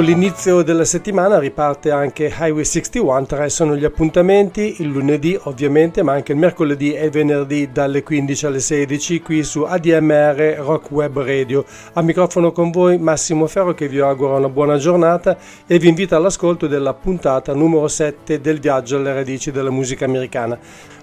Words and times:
Con 0.00 0.08
l'inizio 0.08 0.62
della 0.62 0.86
settimana 0.86 1.38
riparte 1.38 1.90
anche 1.90 2.32
Highway 2.34 2.64
61, 2.64 3.26
tre 3.26 3.50
sono 3.50 3.76
gli 3.76 3.84
appuntamenti, 3.84 4.76
il 4.78 4.88
lunedì 4.88 5.38
ovviamente, 5.42 6.02
ma 6.02 6.14
anche 6.14 6.32
il 6.32 6.38
mercoledì 6.38 6.94
e 6.94 7.04
il 7.04 7.10
venerdì 7.10 7.70
dalle 7.70 8.02
15 8.02 8.46
alle 8.46 8.60
16 8.60 9.20
qui 9.20 9.44
su 9.44 9.60
ADMR 9.60 10.54
Rock 10.60 10.90
Web 10.90 11.18
Radio. 11.20 11.66
A 11.92 12.00
microfono 12.00 12.50
con 12.50 12.70
voi 12.70 12.96
Massimo 12.96 13.46
Ferro 13.46 13.74
che 13.74 13.88
vi 13.88 13.98
augura 13.98 14.36
una 14.36 14.48
buona 14.48 14.78
giornata 14.78 15.36
e 15.66 15.78
vi 15.78 15.88
invita 15.88 16.16
all'ascolto 16.16 16.66
della 16.66 16.94
puntata 16.94 17.52
numero 17.52 17.86
7 17.86 18.40
del 18.40 18.58
viaggio 18.58 18.96
alle 18.96 19.12
radici 19.12 19.50
della 19.50 19.70
musica 19.70 20.06
americana. 20.06 20.58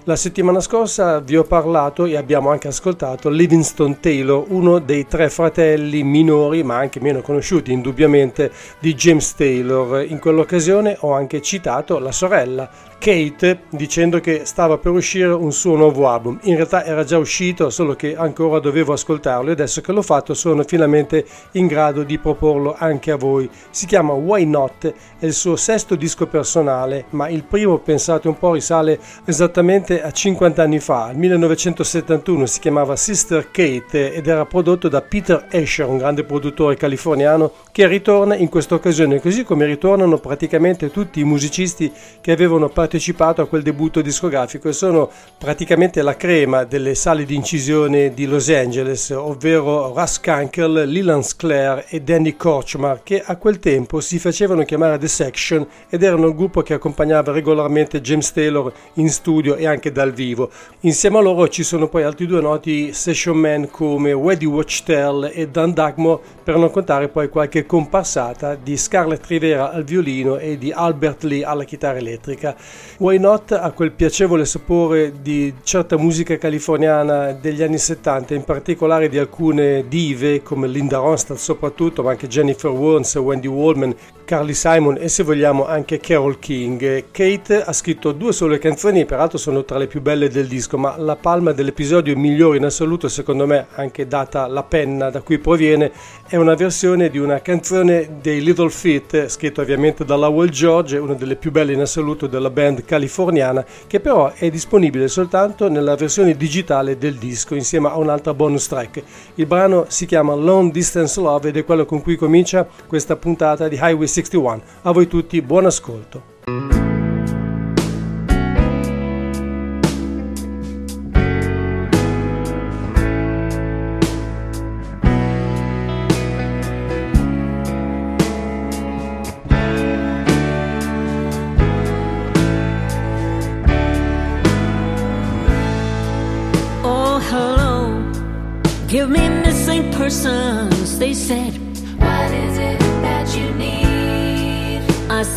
La 0.08 0.16
settimana 0.16 0.60
scorsa 0.60 1.20
vi 1.20 1.36
ho 1.36 1.44
parlato 1.44 2.06
e 2.06 2.16
abbiamo 2.16 2.48
anche 2.48 2.66
ascoltato 2.66 3.28
Livingston 3.28 4.00
Taylor, 4.00 4.42
uno 4.48 4.78
dei 4.78 5.06
tre 5.06 5.28
fratelli 5.28 6.02
minori 6.02 6.62
ma 6.62 6.78
anche 6.78 6.98
meno 6.98 7.20
conosciuti 7.20 7.72
indubbiamente 7.72 8.50
di 8.78 8.94
James 8.94 9.34
Taylor. 9.34 10.02
In 10.08 10.18
quell'occasione 10.18 10.96
ho 11.00 11.12
anche 11.12 11.42
citato 11.42 11.98
la 11.98 12.10
sorella, 12.10 12.70
Kate 12.98 13.60
dicendo 13.70 14.18
che 14.18 14.42
stava 14.44 14.76
per 14.76 14.90
uscire 14.90 15.28
un 15.28 15.52
suo 15.52 15.76
nuovo 15.76 16.08
album. 16.08 16.38
In 16.42 16.56
realtà 16.56 16.84
era 16.84 17.04
già 17.04 17.16
uscito, 17.16 17.70
solo 17.70 17.94
che 17.94 18.16
ancora 18.16 18.58
dovevo 18.58 18.92
ascoltarlo 18.92 19.50
e 19.50 19.52
adesso 19.52 19.80
che 19.80 19.92
l'ho 19.92 20.02
fatto 20.02 20.34
sono 20.34 20.64
finalmente 20.64 21.24
in 21.52 21.68
grado 21.68 22.02
di 22.02 22.18
proporlo 22.18 22.74
anche 22.76 23.12
a 23.12 23.16
voi. 23.16 23.48
Si 23.70 23.86
chiama 23.86 24.12
Why 24.14 24.44
Not, 24.44 24.92
è 25.18 25.26
il 25.26 25.32
suo 25.32 25.54
sesto 25.54 25.94
disco 25.94 26.26
personale, 26.26 27.04
ma 27.10 27.28
il 27.28 27.44
primo, 27.44 27.78
pensate 27.78 28.26
un 28.26 28.36
po', 28.36 28.52
risale 28.52 28.98
esattamente 29.24 30.02
a 30.02 30.10
50 30.10 30.62
anni 30.62 30.80
fa, 30.80 31.04
al 31.04 31.16
1971, 31.16 32.46
si 32.46 32.58
chiamava 32.58 32.96
Sister 32.96 33.50
Kate 33.52 34.12
ed 34.12 34.26
era 34.26 34.44
prodotto 34.44 34.88
da 34.88 35.02
Peter 35.02 35.46
Asher, 35.52 35.86
un 35.86 35.98
grande 35.98 36.24
produttore 36.24 36.76
californiano 36.76 37.52
che 37.70 37.86
ritorna 37.86 38.34
in 38.34 38.48
questa 38.48 38.74
occasione, 38.74 39.20
così 39.20 39.44
come 39.44 39.66
ritornano 39.66 40.18
praticamente 40.18 40.90
tutti 40.90 41.20
i 41.20 41.24
musicisti 41.24 41.92
che 42.20 42.32
avevano 42.32 42.66
partecipato 42.68 42.86
partecipato 42.88 43.42
a 43.42 43.46
quel 43.46 43.60
debutto 43.60 44.00
discografico 44.00 44.66
e 44.66 44.72
sono 44.72 45.10
praticamente 45.36 46.00
la 46.00 46.16
crema 46.16 46.64
delle 46.64 46.94
sale 46.94 47.26
di 47.26 47.34
incisione 47.34 48.14
di 48.14 48.24
Los 48.24 48.48
Angeles, 48.48 49.10
ovvero 49.10 49.92
Russ 49.94 50.18
Kunkel, 50.18 50.84
Leland 50.86 51.22
Sclair 51.22 51.84
e 51.86 52.00
Danny 52.00 52.34
Korchmar, 52.34 53.02
che 53.02 53.22
a 53.22 53.36
quel 53.36 53.58
tempo 53.58 54.00
si 54.00 54.18
facevano 54.18 54.64
chiamare 54.64 54.96
The 54.96 55.06
Section 55.06 55.66
ed 55.90 56.02
erano 56.02 56.28
il 56.28 56.34
gruppo 56.34 56.62
che 56.62 56.72
accompagnava 56.72 57.30
regolarmente 57.30 58.00
James 58.00 58.32
Taylor 58.32 58.72
in 58.94 59.10
studio 59.10 59.56
e 59.56 59.66
anche 59.66 59.92
dal 59.92 60.14
vivo. 60.14 60.48
Insieme 60.80 61.18
a 61.18 61.20
loro 61.20 61.46
ci 61.48 61.64
sono 61.64 61.88
poi 61.88 62.04
altri 62.04 62.24
due 62.24 62.40
noti 62.40 62.94
session 62.94 63.36
man 63.36 63.68
come 63.70 64.12
Weddy 64.14 64.46
Watchtell 64.46 65.30
e 65.34 65.46
Dan 65.48 65.74
Dagmore, 65.74 66.22
per 66.42 66.56
non 66.56 66.70
contare 66.70 67.08
poi 67.08 67.28
qualche 67.28 67.66
comparsata 67.66 68.54
di 68.54 68.78
Scarlett 68.78 69.26
Rivera 69.26 69.72
al 69.72 69.84
violino 69.84 70.38
e 70.38 70.56
di 70.56 70.72
Albert 70.72 71.24
Lee 71.24 71.44
alla 71.44 71.64
chitarra 71.64 71.98
elettrica. 71.98 72.56
Why 72.98 73.18
Not 73.18 73.52
ha 73.52 73.70
quel 73.70 73.92
piacevole 73.92 74.44
sapore 74.44 75.12
di 75.20 75.54
certa 75.62 75.96
musica 75.96 76.36
californiana 76.36 77.32
degli 77.32 77.62
anni 77.62 77.78
70, 77.78 78.34
in 78.34 78.44
particolare 78.44 79.08
di 79.08 79.18
alcune 79.18 79.86
dive 79.88 80.42
come 80.42 80.66
Linda 80.66 80.98
Ronstadt 80.98 81.38
soprattutto, 81.38 82.02
ma 82.02 82.10
anche 82.10 82.26
Jennifer 82.26 82.70
Warnes, 82.70 83.14
Wendy 83.16 83.46
Wallman, 83.46 83.94
Carly 84.24 84.52
Simon 84.52 84.98
e 85.00 85.08
se 85.08 85.22
vogliamo 85.22 85.66
anche 85.66 86.00
Carol 86.00 86.38
King. 86.38 87.04
Kate 87.10 87.62
ha 87.62 87.72
scritto 87.72 88.12
due 88.12 88.32
sole 88.32 88.58
canzoni, 88.58 89.06
peraltro 89.06 89.38
sono 89.38 89.64
tra 89.64 89.78
le 89.78 89.86
più 89.86 90.02
belle 90.02 90.28
del 90.28 90.46
disco, 90.46 90.76
ma 90.76 90.98
la 90.98 91.16
palma 91.16 91.52
dell'episodio 91.52 92.14
migliore 92.16 92.58
in 92.58 92.64
assoluto, 92.64 93.08
secondo 93.08 93.46
me, 93.46 93.68
anche 93.76 94.06
data 94.06 94.46
la 94.46 94.64
penna 94.64 95.08
da 95.08 95.22
cui 95.22 95.38
proviene, 95.38 95.90
è 96.28 96.36
una 96.36 96.54
versione 96.54 97.08
di 97.08 97.16
una 97.16 97.40
canzone 97.40 98.18
dei 98.20 98.42
Little 98.42 98.68
Feet, 98.68 99.28
scritta 99.28 99.62
ovviamente 99.62 100.04
da 100.04 100.14
Lowell 100.14 100.50
George, 100.50 100.98
una 100.98 101.14
delle 101.14 101.36
più 101.36 101.50
belle 101.50 101.72
in 101.72 101.80
assoluto 101.80 102.26
della 102.26 102.50
band 102.50 102.84
californiana, 102.84 103.64
che 103.86 103.98
però 103.98 104.30
è 104.34 104.50
disponibile 104.50 105.08
soltanto 105.08 105.70
nella 105.70 105.96
versione 105.96 106.36
digitale 106.36 106.98
del 106.98 107.14
disco, 107.14 107.54
insieme 107.54 107.88
a 107.88 107.96
un'altra 107.96 108.34
bonus 108.34 108.68
track. 108.68 109.02
Il 109.36 109.46
brano 109.46 109.86
si 109.88 110.04
chiama 110.04 110.34
Long 110.34 110.70
Distance 110.70 111.18
Love 111.18 111.48
ed 111.48 111.56
è 111.56 111.64
quello 111.64 111.86
con 111.86 112.02
cui 112.02 112.16
comincia 112.16 112.68
questa 112.86 113.16
puntata 113.16 113.66
di 113.66 113.76
Highway 113.76 114.06
61. 114.06 114.62
A 114.82 114.92
voi 114.92 115.06
tutti 115.06 115.40
buon 115.40 115.64
ascolto. 115.64 116.87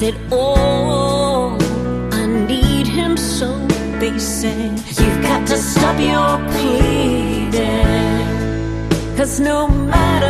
I 0.01 0.05
said, 0.05 0.17
Oh, 0.31 1.55
I 2.11 2.25
need 2.25 2.87
him 2.87 3.15
so. 3.15 3.55
They 3.99 4.17
said, 4.17 4.71
You've 4.99 5.21
got 5.21 5.47
to 5.47 5.57
stop 5.57 5.99
your 5.99 6.39
pleading. 6.53 7.51
Cause 9.15 9.39
no 9.39 9.67
matter 9.67 10.20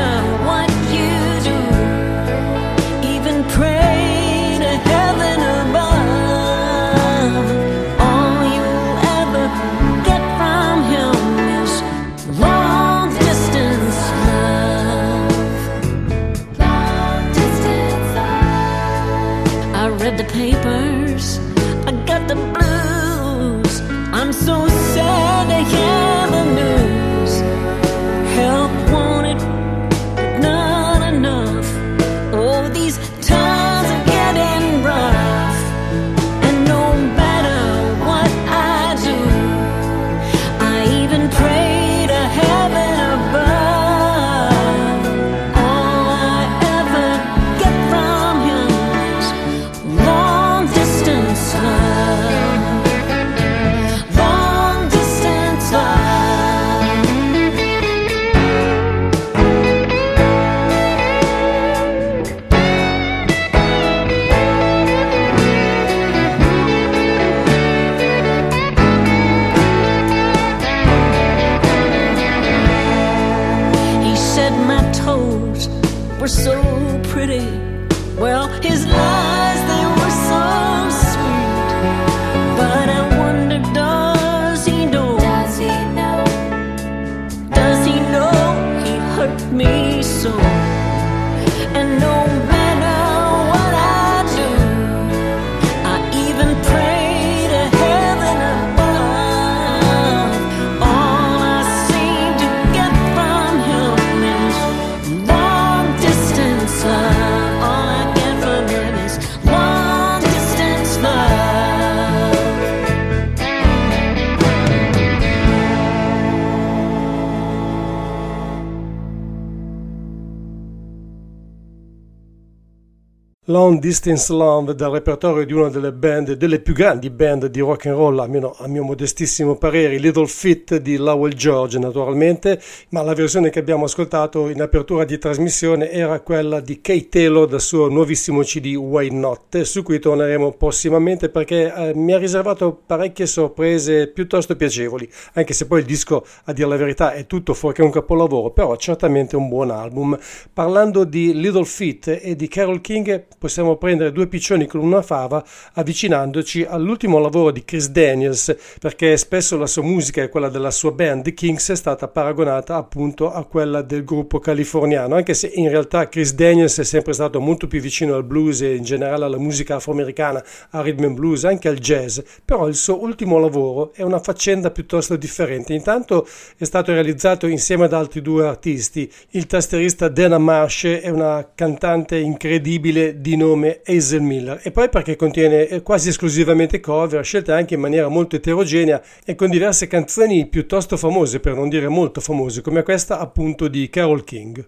Long 123.52 123.80
Distance 123.80 124.32
Love 124.32 124.74
dal 124.76 124.92
repertorio 124.92 125.46
di 125.46 125.52
una 125.52 125.68
delle 125.68 125.92
band, 125.92 126.32
delle 126.36 126.62
più 126.62 126.74
grandi 126.74 127.10
band 127.10 127.48
di 127.48 127.60
rock 127.60 127.88
and 127.88 127.98
roll, 127.98 128.18
almeno 128.18 128.56
a 128.58 128.66
mio 128.68 128.82
modestissimo 128.84 129.58
parere, 129.58 129.98
Little 129.98 130.26
Fit 130.26 130.78
di 130.78 130.96
Lowell 130.96 131.34
George 131.34 131.78
naturalmente, 131.78 132.62
ma 132.92 133.02
la 133.02 133.14
versione 133.14 133.50
che 133.50 133.60
abbiamo 133.60 133.84
ascoltato 133.84 134.48
in 134.48 134.62
apertura 134.62 135.04
di 135.04 135.18
trasmissione 135.18 135.92
era 135.92 136.22
quella 136.22 136.62
di 136.62 136.80
Kate 136.80 137.10
Taylor 137.10 137.46
dal 137.46 137.60
suo 137.60 137.90
nuovissimo 137.90 138.40
CD 138.40 138.74
Why 138.76 139.10
Not, 139.10 139.64
su 139.64 139.84
cui 139.84 140.00
torneremo 140.00 140.54
prossimamente 140.54 141.28
perché 141.28 141.74
eh, 141.74 141.94
mi 141.94 142.14
ha 142.14 142.18
riservato 142.18 142.82
parecchie 142.86 143.26
sorprese 143.26 144.08
piuttosto 144.08 144.56
piacevoli, 144.56 145.10
anche 145.34 145.52
se 145.52 145.68
poi 145.68 145.82
il 145.82 145.86
disco, 145.86 146.26
a 146.46 146.54
dire 146.54 146.70
la 146.70 146.78
verità, 146.78 147.12
è 147.12 147.28
tutto 147.28 147.54
fuorché 147.54 147.82
un 147.82 147.92
capolavoro, 147.92 148.52
però 148.52 148.78
certamente 148.78 149.36
un 149.36 149.50
buon 149.50 149.72
album. 149.72 150.18
Parlando 150.54 151.04
di 151.04 151.34
Little 151.34 151.66
Fit 151.66 152.08
e 152.08 152.38
di 152.38 152.48
Carol 152.48 152.80
King, 152.80 153.26
possiamo 153.42 153.76
prendere 153.76 154.12
due 154.12 154.28
piccioni 154.28 154.68
con 154.68 154.82
una 154.82 155.02
fava 155.02 155.44
avvicinandoci 155.74 156.64
all'ultimo 156.64 157.18
lavoro 157.18 157.50
di 157.50 157.66
Chris 157.66 157.90
Daniels, 157.90 158.56
perché 158.80 159.18
spesso 159.18 159.58
la 159.58 159.66
sua 159.66 159.82
musica 159.82 160.22
e 160.22 160.30
quella 160.30 160.48
della 160.48 160.70
sua 160.70 160.92
band 160.92 161.24
The 161.24 161.34
Kings 161.34 161.72
è 161.72 161.76
stata 161.76 162.08
paragonata 162.08 162.76
appunto 162.76 163.34
a 163.34 163.44
quella 163.46 163.82
del 163.82 164.04
gruppo 164.04 164.38
californiano, 164.38 165.16
anche 165.16 165.34
se 165.34 165.52
in 165.56 165.70
realtà 165.70 166.08
Chris 166.08 166.36
Daniels 166.36 166.78
è 166.78 166.84
sempre 166.84 167.14
stato 167.14 167.40
molto 167.40 167.66
più 167.66 167.82
vicino 167.82 168.14
al 168.14 168.26
blues 168.26 168.62
e 168.62 168.76
in 168.76 168.84
generale 168.84 169.26
alla 169.26 169.40
musica 169.40 169.78
afroamericana, 169.78 170.46
al 170.70 170.84
rhythm 170.84 171.06
and 171.06 171.16
blues, 171.16 171.44
anche 171.44 171.68
al 171.68 171.80
jazz, 171.80 172.20
però 172.46 172.68
il 172.68 172.76
suo 172.76 173.02
ultimo 173.02 173.40
lavoro 173.40 173.92
è 173.96 174.04
una 174.04 174.20
faccenda 174.20 174.70
piuttosto 174.70 175.16
differente. 175.16 175.74
Intanto 175.74 176.28
è 176.58 176.64
stato 176.64 176.92
realizzato 176.92 177.48
insieme 177.48 177.86
ad 177.86 177.94
altri 177.94 178.22
due 178.22 178.46
artisti, 178.46 179.12
il 179.32 179.48
tastierista 179.48 180.10
Dana 180.10 180.38
Marsh 180.38 180.84
e 180.84 181.10
una 181.10 181.54
cantante 181.56 182.18
incredibile 182.18 183.20
di 183.20 183.30
nome 183.36 183.82
Hazel 183.86 184.22
Miller 184.22 184.60
e 184.64 184.72
poi 184.72 184.90
perché 184.90 185.16
contiene 185.16 185.68
eh, 185.68 185.82
quasi 185.82 186.10
esclusivamente 186.10 186.80
cover 186.80 187.24
scelte 187.24 187.52
anche 187.52 187.76
in 187.76 187.80
maniera 187.80 188.08
molto 188.08 188.36
eterogenea 188.36 189.02
e 189.26 189.36
con 189.36 189.50
diverse 189.50 189.88
canzoni 189.88 190.48
piuttosto 190.48 190.98
famose 190.98 191.40
per 191.40 191.56
non 191.56 191.70
dire 191.70 191.88
molto 191.88 192.22
famose 192.22 192.62
come 192.62 192.84
questa 192.84 193.20
appunto 193.20 193.68
di 193.68 193.90
Carol 193.90 194.24
King. 194.24 194.68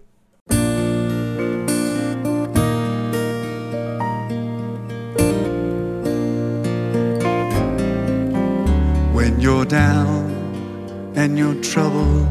when 9.14 9.40
you're 9.40 9.64
down 9.64 11.12
and 11.16 11.38
you're 11.38 11.60
troubled 11.62 12.28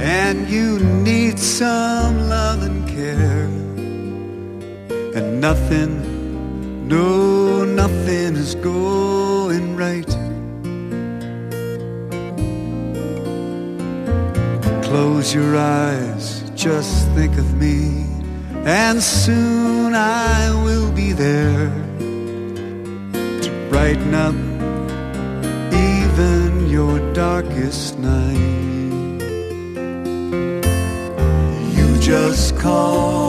and 0.00 0.48
you 0.48 0.78
need 0.80 1.38
some 1.38 2.28
love 2.28 2.62
and 2.62 2.88
care 2.88 3.67
and 5.18 5.40
nothing 5.40 5.92
no 6.86 7.64
nothing 7.64 8.36
is 8.36 8.54
going 8.54 9.76
right 9.76 10.10
close 14.84 15.34
your 15.34 15.56
eyes 15.56 16.50
just 16.54 17.08
think 17.16 17.36
of 17.36 17.48
me 17.54 18.06
and 18.64 19.02
soon 19.02 19.94
I 19.94 20.50
will 20.64 20.92
be 20.92 21.12
there 21.12 21.70
to 23.42 23.66
brighten 23.70 24.14
up 24.14 24.34
even 25.72 26.68
your 26.68 26.98
darkest 27.14 27.98
night. 27.98 29.22
You 31.76 31.98
just 31.98 32.58
call 32.58 33.27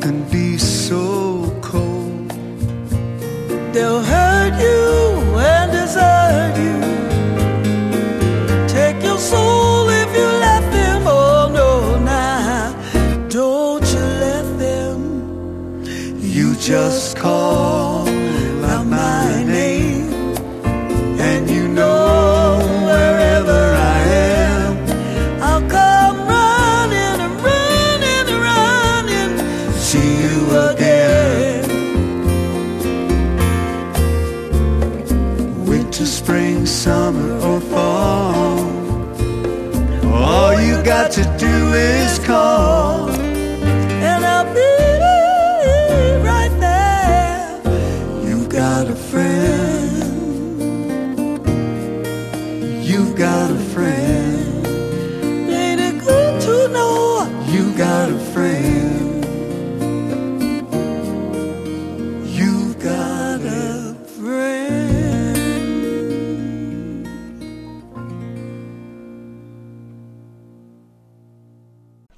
can 0.00 0.22
be 0.30 0.58
so 0.58 1.52
cold. 1.62 2.30
They'll 3.72 4.02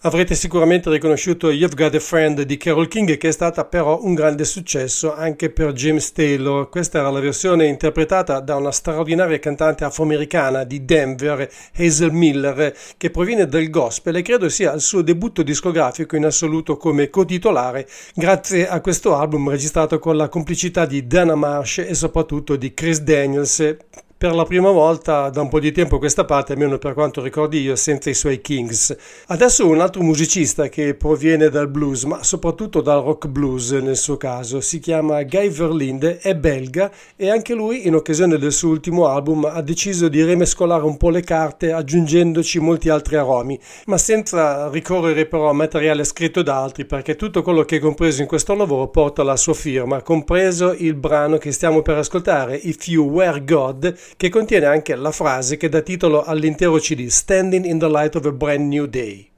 Avrete 0.08 0.34
sicuramente 0.34 0.88
riconosciuto 0.88 1.50
You've 1.50 1.74
Got 1.74 1.94
a 1.94 2.00
Friend 2.00 2.40
di 2.40 2.56
Carol 2.56 2.88
King 2.88 3.18
che 3.18 3.28
è 3.28 3.30
stata 3.30 3.66
però 3.66 4.00
un 4.02 4.14
grande 4.14 4.46
successo 4.46 5.14
anche 5.14 5.50
per 5.50 5.72
James 5.72 6.12
Taylor. 6.12 6.70
Questa 6.70 7.00
era 7.00 7.10
la 7.10 7.20
versione 7.20 7.66
interpretata 7.66 8.40
da 8.40 8.56
una 8.56 8.72
straordinaria 8.72 9.38
cantante 9.38 9.84
afroamericana 9.84 10.64
di 10.64 10.86
Denver, 10.86 11.46
Hazel 11.76 12.10
Miller, 12.10 12.74
che 12.96 13.10
proviene 13.10 13.46
dal 13.46 13.68
gospel 13.68 14.16
e 14.16 14.22
credo 14.22 14.48
sia 14.48 14.72
il 14.72 14.80
suo 14.80 15.02
debutto 15.02 15.42
discografico 15.42 16.16
in 16.16 16.24
assoluto 16.24 16.78
come 16.78 17.10
cotitolare 17.10 17.86
grazie 18.14 18.66
a 18.66 18.80
questo 18.80 19.14
album 19.14 19.50
registrato 19.50 19.98
con 19.98 20.16
la 20.16 20.30
complicità 20.30 20.86
di 20.86 21.06
Dana 21.06 21.34
Marsh 21.34 21.80
e 21.86 21.92
soprattutto 21.92 22.56
di 22.56 22.72
Chris 22.72 23.00
Daniels 23.00 23.76
per 24.18 24.34
la 24.34 24.44
prima 24.44 24.72
volta 24.72 25.30
da 25.30 25.42
un 25.42 25.48
po' 25.48 25.60
di 25.60 25.70
tempo 25.70 25.94
a 25.94 25.98
questa 26.00 26.24
parte, 26.24 26.54
almeno 26.54 26.76
per 26.78 26.92
quanto 26.92 27.22
ricordi 27.22 27.60
io, 27.60 27.76
senza 27.76 28.10
i 28.10 28.14
suoi 28.14 28.40
Kings. 28.40 28.96
Adesso 29.28 29.64
un 29.64 29.80
altro 29.80 30.02
musicista 30.02 30.68
che 30.68 30.94
proviene 30.94 31.48
dal 31.48 31.68
blues, 31.68 32.02
ma 32.02 32.24
soprattutto 32.24 32.80
dal 32.80 33.00
rock 33.00 33.28
blues 33.28 33.70
nel 33.70 33.96
suo 33.96 34.16
caso, 34.16 34.60
si 34.60 34.80
chiama 34.80 35.22
Guy 35.22 35.48
Verlinde, 35.50 36.18
è 36.18 36.34
belga 36.34 36.90
e 37.14 37.30
anche 37.30 37.54
lui 37.54 37.86
in 37.86 37.94
occasione 37.94 38.38
del 38.38 38.50
suo 38.50 38.70
ultimo 38.70 39.06
album 39.06 39.44
ha 39.44 39.62
deciso 39.62 40.08
di 40.08 40.24
rimescolare 40.24 40.82
un 40.82 40.96
po' 40.96 41.10
le 41.10 41.22
carte 41.22 41.70
aggiungendoci 41.70 42.58
molti 42.58 42.88
altri 42.88 43.14
aromi, 43.14 43.56
ma 43.86 43.98
senza 43.98 44.68
ricorrere 44.68 45.26
però 45.26 45.48
a 45.48 45.52
materiale 45.52 46.02
scritto 46.02 46.42
da 46.42 46.60
altri 46.60 46.86
perché 46.86 47.14
tutto 47.14 47.42
quello 47.42 47.62
che 47.62 47.76
è 47.76 47.80
compreso 47.80 48.20
in 48.20 48.26
questo 48.26 48.56
lavoro 48.56 48.88
porta 48.88 49.22
la 49.22 49.36
sua 49.36 49.54
firma, 49.54 50.02
compreso 50.02 50.74
il 50.76 50.94
brano 50.94 51.38
che 51.38 51.52
stiamo 51.52 51.82
per 51.82 51.98
ascoltare, 51.98 52.56
If 52.56 52.88
You 52.88 53.08
Were 53.08 53.44
God, 53.44 53.94
che 54.16 54.28
contiene 54.28 54.66
anche 54.66 54.94
la 54.94 55.12
frase 55.12 55.56
che 55.56 55.68
dà 55.68 55.80
titolo 55.80 56.22
all'intero 56.24 56.78
CD, 56.78 57.06
Standing 57.06 57.64
in 57.64 57.78
the 57.78 57.88
Light 57.88 58.14
of 58.16 58.24
a 58.26 58.32
Brand 58.32 58.68
New 58.68 58.86
Day. 58.86 59.30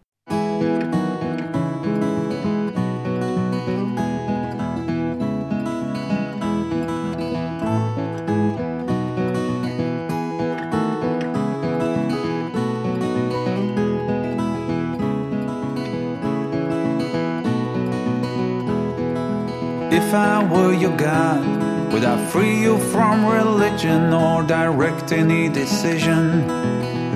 If 19.92 20.14
I 20.14 20.44
were 20.50 20.72
your 20.72 20.96
God, 20.96 21.59
would 21.92 22.04
I 22.04 22.24
free 22.26 22.60
you 22.60 22.78
from 22.78 23.26
religion 23.26 24.12
or 24.12 24.42
direct 24.44 25.10
any 25.12 25.48
decision 25.48 26.46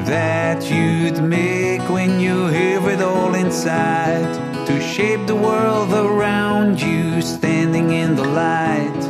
that 0.05 0.69
you'd 0.69 1.23
make 1.23 1.89
when 1.89 2.19
you 2.19 2.49
hear 2.49 2.81
it 2.91 3.01
all 3.01 3.35
inside? 3.35 4.27
To 4.67 4.81
shape 4.81 5.27
the 5.27 5.37
world 5.37 5.93
around 5.93 6.81
you, 6.81 7.23
standing 7.23 7.93
in 7.93 8.17
the 8.17 8.25
light 8.25 9.03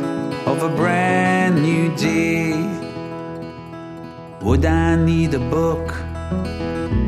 of 0.45 0.61
a 0.61 0.69
brand 0.75 1.63
new 1.63 1.95
day. 1.95 2.53
Would 4.41 4.65
I 4.65 4.95
need 4.95 5.33
a 5.33 5.39
book 5.39 5.87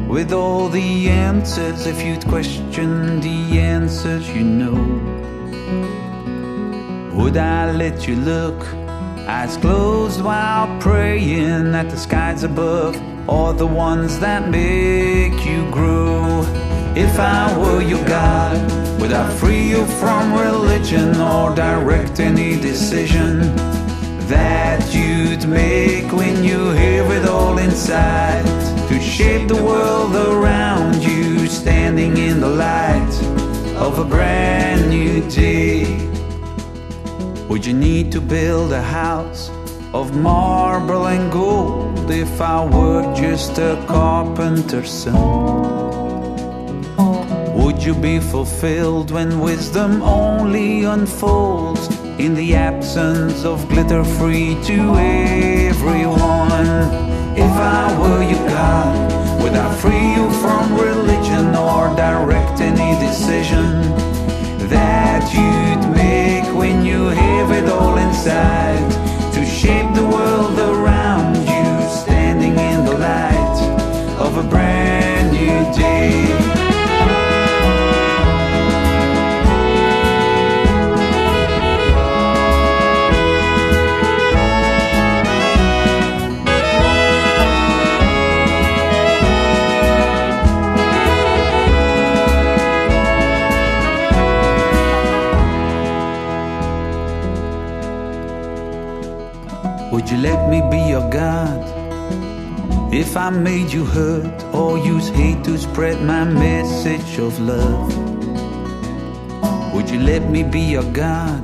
with 0.08 0.34
all 0.34 0.70
the 0.70 1.10
answers 1.10 1.86
if 1.86 2.02
you'd 2.04 2.26
question 2.28 3.20
the 3.20 3.60
answers 3.60 4.28
you 4.30 4.44
know? 4.44 5.37
Would 7.18 7.36
I 7.36 7.72
let 7.72 8.08
you 8.08 8.16
look, 8.16 8.64
eyes 9.28 9.58
closed 9.58 10.22
while 10.22 10.80
praying 10.80 11.74
at 11.74 11.90
the 11.90 11.98
skies 11.98 12.44
above, 12.44 12.96
or 13.28 13.54
the 13.54 13.66
ones 13.66 14.20
that 14.20 14.50
make 14.50 15.44
you 15.44 15.68
grow? 15.72 16.44
If 16.96 17.20
I 17.20 17.58
were 17.58 17.82
your 17.82 18.06
God, 18.06 18.56
would 19.02 19.14
I 19.14 19.28
free 19.38 19.68
you 19.68 19.84
from 20.00 20.32
religion 20.36 21.20
or 21.20 21.56
direct 21.56 22.20
any 22.20 22.56
decision 22.56 23.56
that 24.28 24.94
you'd 24.94 25.50
make 25.50 26.12
when 26.12 26.44
you 26.44 26.70
hear 26.70 27.04
it 27.14 27.28
all 27.28 27.58
inside? 27.58 28.46
To 28.90 29.02
shape 29.02 29.48
the 29.48 29.64
world 29.64 30.16
around 30.16 31.04
you, 31.04 31.48
standing 31.48 32.16
in 32.16 32.40
the 32.40 32.50
light 32.50 33.16
of 33.76 33.98
a 33.98 34.06
brand 34.06 34.92
new 34.92 35.28
day. 35.32 36.07
Would 37.50 37.66
you 37.66 37.74
need 37.74 38.12
to 38.12 38.20
build 38.20 38.74
a 38.74 38.82
house 38.82 39.50
of 39.94 40.14
marble 40.14 41.08
and 41.08 41.32
gold 41.32 42.12
if 42.12 42.42
I 42.42 42.66
were 42.66 43.16
just 43.16 43.58
a 43.58 43.82
carpenter's 43.88 44.92
son? 44.92 45.14
Would 47.56 47.82
you 47.82 47.96
be 47.96 48.20
fulfilled 48.20 49.12
when 49.12 49.40
wisdom 49.40 50.02
only 50.02 50.84
unfolds 50.84 51.88
in 52.20 52.36
the 52.36 52.54
absence 52.54 53.46
of 53.46 53.66
glitter 53.70 54.04
free 54.04 54.62
to 54.66 54.80
everyone? 55.72 56.68
If 57.38 57.54
I 57.80 57.98
were 57.98 58.24
your 58.24 58.46
God, 58.50 59.42
would 59.42 59.54
I 59.54 59.74
free 59.76 60.16
you 60.18 60.30
from 60.42 60.76
religion 60.76 61.56
or 61.56 61.96
direct 61.96 62.60
any 62.60 63.00
decision 63.00 63.66
that 64.68 65.24
you'd 65.34 65.96
make 65.96 66.17
when 66.58 66.84
you 66.84 67.08
have 67.10 67.52
it 67.52 67.70
all 67.70 67.98
inside 67.98 68.90
to 69.34 69.46
shape 69.46 69.94
the 69.94 70.04
world 70.04 70.58
around 70.58 70.77
let 100.48 100.64
me 100.64 100.70
be 100.70 100.90
your 100.90 101.10
God? 101.10 101.60
If 102.94 103.18
I 103.18 103.30
made 103.30 103.74
you 103.74 103.84
hurt 103.84 104.44
or 104.54 104.78
use 104.78 105.10
hate 105.10 105.44
to 105.44 105.58
spread 105.58 106.02
my 106.02 106.24
message 106.24 107.20
of 107.20 107.38
love, 107.40 107.92
would 109.74 109.90
you 109.90 110.00
let 110.00 110.30
me 110.30 110.44
be 110.44 110.62
your 110.62 110.90
God? 110.94 111.44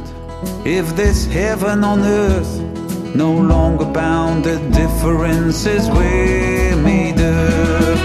If 0.66 0.96
this 0.96 1.26
heaven 1.26 1.84
on 1.84 2.00
earth 2.00 2.54
no 3.14 3.34
longer 3.34 3.86
bound, 3.86 4.46
the 4.46 4.58
differences 4.72 5.90
we're 5.90 6.78
made 6.78 7.20
of. 7.20 7.98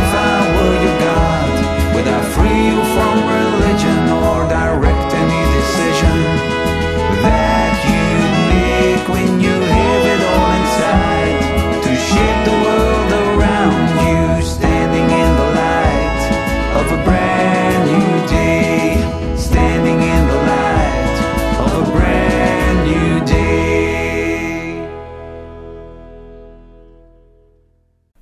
If 0.00 0.08
I 0.32 0.36
were 0.54 0.76
your 0.86 0.98
God, 1.10 1.50
would 1.94 2.08
I 2.08 2.20
free 2.34 2.62
you 2.70 2.80
from 2.94 3.16
religion 3.40 4.25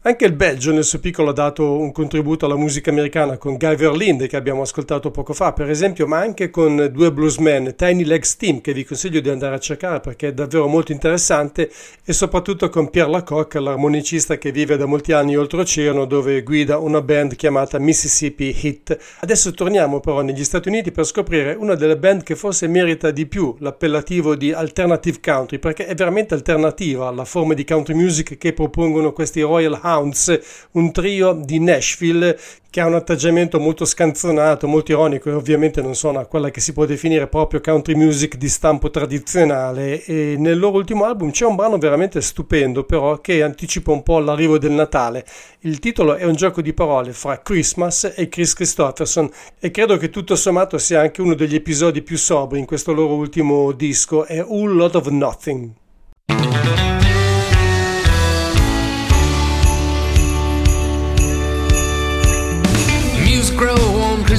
Anche 0.06 0.26
il 0.26 0.34
Belgio 0.34 0.70
nel 0.70 0.84
suo 0.84 0.99
piccolo 0.99 1.30
ha 1.30 1.32
dato 1.32 1.78
un 1.78 1.90
contributo 1.90 2.44
alla 2.44 2.58
musica 2.58 2.90
americana 2.90 3.38
con 3.38 3.56
Guy 3.56 3.75
Verlinde 3.75 4.26
che 4.26 4.37
abbiamo 4.37 4.61
ascoltato 4.61 5.11
poco 5.11 5.32
fa 5.32 5.54
per 5.54 5.70
esempio 5.70 6.06
ma 6.06 6.18
anche 6.18 6.50
con 6.50 6.90
due 6.92 7.11
bluesmen 7.11 7.75
Tiny 7.75 8.04
Legs 8.04 8.37
Team 8.37 8.61
che 8.61 8.75
vi 8.75 8.84
consiglio 8.84 9.20
di 9.20 9.30
andare 9.30 9.54
a 9.54 9.58
cercare 9.58 10.00
perché 10.00 10.28
è 10.28 10.34
davvero 10.34 10.68
molto 10.68 10.92
interessante 10.92 11.70
e 12.04 12.12
soprattutto 12.12 12.68
con 12.68 12.90
Pierre 12.90 13.11
Lacocque 13.11 13.61
l'armonicista 13.61 14.37
che 14.37 14.52
vive 14.52 14.76
da 14.76 14.84
molti 14.84 15.12
anni 15.12 15.37
oltreoceano 15.37 16.04
dove 16.04 16.42
guida 16.42 16.76
una 16.76 17.00
band 17.00 17.34
chiamata 17.34 17.78
Mississippi 17.78 18.54
Hit. 18.61 18.99
Adesso 19.20 19.52
torniamo 19.52 20.00
però 20.00 20.20
negli 20.20 20.44
Stati 20.44 20.68
Uniti 20.68 20.92
per 20.92 21.06
scoprire 21.06 21.56
una 21.58 21.76
delle 21.76 21.96
band 21.96 22.25
che 22.25 22.37
forse 22.37 22.66
merita 22.66 23.11
di 23.11 23.25
più 23.25 23.56
l'appellativo 23.58 24.37
di 24.37 24.52
alternative 24.52 25.20
country 25.23 25.58
perché 25.58 25.87
è 25.87 25.94
veramente 25.94 26.34
alternativa 26.34 27.08
alla 27.08 27.25
forma 27.25 27.54
di 27.54 27.64
country 27.64 27.94
music 27.94 28.37
che 28.37 28.52
propongono 28.52 29.14
questi 29.14 29.40
Royal 29.40 29.80
Heart 29.82 29.92
Mounts, 29.94 30.40
un 30.72 30.90
trio 30.90 31.32
di 31.32 31.60
Nashville 31.60 32.36
che 32.68 32.80
ha 32.80 32.86
un 32.86 32.94
atteggiamento 32.94 33.60
molto 33.60 33.84
scanzonato, 33.84 34.66
molto 34.66 34.90
ironico 34.90 35.28
e 35.28 35.32
ovviamente 35.32 35.80
non 35.80 35.94
suona 35.94 36.26
quella 36.26 36.50
che 36.50 36.58
si 36.58 36.72
può 36.72 36.86
definire 36.86 37.28
proprio 37.28 37.60
country 37.60 37.94
music 37.94 38.36
di 38.36 38.48
stampo 38.48 38.90
tradizionale 38.90 40.02
e 40.04 40.34
nel 40.36 40.58
loro 40.58 40.78
ultimo 40.78 41.04
album 41.04 41.30
c'è 41.30 41.46
un 41.46 41.54
brano 41.54 41.78
veramente 41.78 42.20
stupendo 42.20 42.82
però 42.82 43.20
che 43.20 43.44
anticipa 43.44 43.92
un 43.92 44.02
po' 44.02 44.18
l'arrivo 44.18 44.58
del 44.58 44.72
Natale. 44.72 45.24
Il 45.60 45.78
titolo 45.78 46.16
è 46.16 46.24
un 46.24 46.34
gioco 46.34 46.60
di 46.60 46.72
parole 46.72 47.12
fra 47.12 47.40
Christmas 47.40 48.12
e 48.16 48.28
Chris 48.28 48.54
Christopherson 48.54 49.30
e 49.60 49.70
credo 49.70 49.96
che 49.96 50.10
tutto 50.10 50.34
sommato 50.34 50.76
sia 50.78 51.00
anche 51.00 51.20
uno 51.20 51.34
degli 51.34 51.54
episodi 51.54 52.02
più 52.02 52.18
sobri 52.18 52.58
in 52.58 52.64
questo 52.64 52.92
loro 52.92 53.14
ultimo 53.14 53.70
disco, 53.70 54.24
è 54.24 54.38
All 54.38 54.74
Lot 54.74 54.96
of 54.96 55.06
Nothing. 55.06 55.82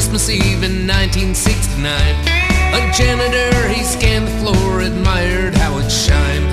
Christmas 0.05 0.29
Eve 0.29 0.61
in 0.61 0.85
1969. 0.85 1.89
A 1.89 2.93
janitor, 2.93 3.67
he 3.69 3.83
scanned 3.83 4.27
the 4.27 4.31
floor, 4.37 4.81
admired 4.81 5.55
how 5.55 5.79
it 5.79 5.89
shined. 5.89 6.45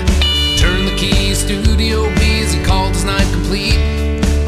Turned 0.57 0.87
the 0.87 0.95
key, 0.97 1.35
Studio 1.35 2.03
B 2.15 2.41
as 2.41 2.51
he 2.51 2.63
called 2.63 2.95
his 2.95 3.05
night 3.05 3.31
complete. 3.31 3.77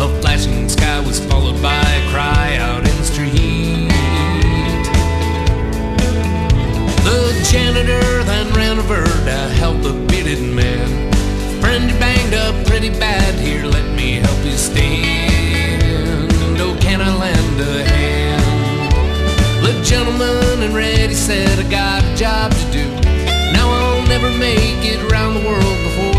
A 0.01 0.09
flashing 0.21 0.67
sky 0.67 1.01
was 1.01 1.19
followed 1.19 1.61
by 1.61 1.83
a 1.83 2.09
cry 2.09 2.57
out 2.57 2.79
in 2.79 2.97
the 2.97 3.03
street. 3.03 3.89
The 7.05 7.47
janitor 7.51 8.23
then 8.23 8.51
ran 8.55 8.79
over 8.79 9.03
to 9.03 9.37
help 9.61 9.83
the 9.83 9.93
bearded 10.09 10.41
man. 10.41 11.11
Friend, 11.61 11.91
you 11.91 11.99
banged 11.99 12.33
up 12.33 12.55
pretty 12.65 12.89
bad 12.89 13.35
here, 13.35 13.67
let 13.67 13.85
me 13.95 14.13
help 14.13 14.43
you 14.43 14.57
stand. 14.57 15.04
Gentleman 19.85 20.73
red, 20.73 21.09
he 21.09 21.15
said, 21.15 21.59
I 21.59 21.69
got 21.69 22.03
a 22.03 22.15
job 22.15 22.51
to 22.51 22.71
do. 22.71 22.89
Now 23.53 23.69
I'll 23.69 24.07
never 24.07 24.31
make 24.31 24.81
it 24.81 24.99
round 25.11 25.35
the 25.37 25.47
world 25.47 25.77
before 25.83 26.14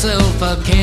himself 0.00 0.42
up. 0.44 0.77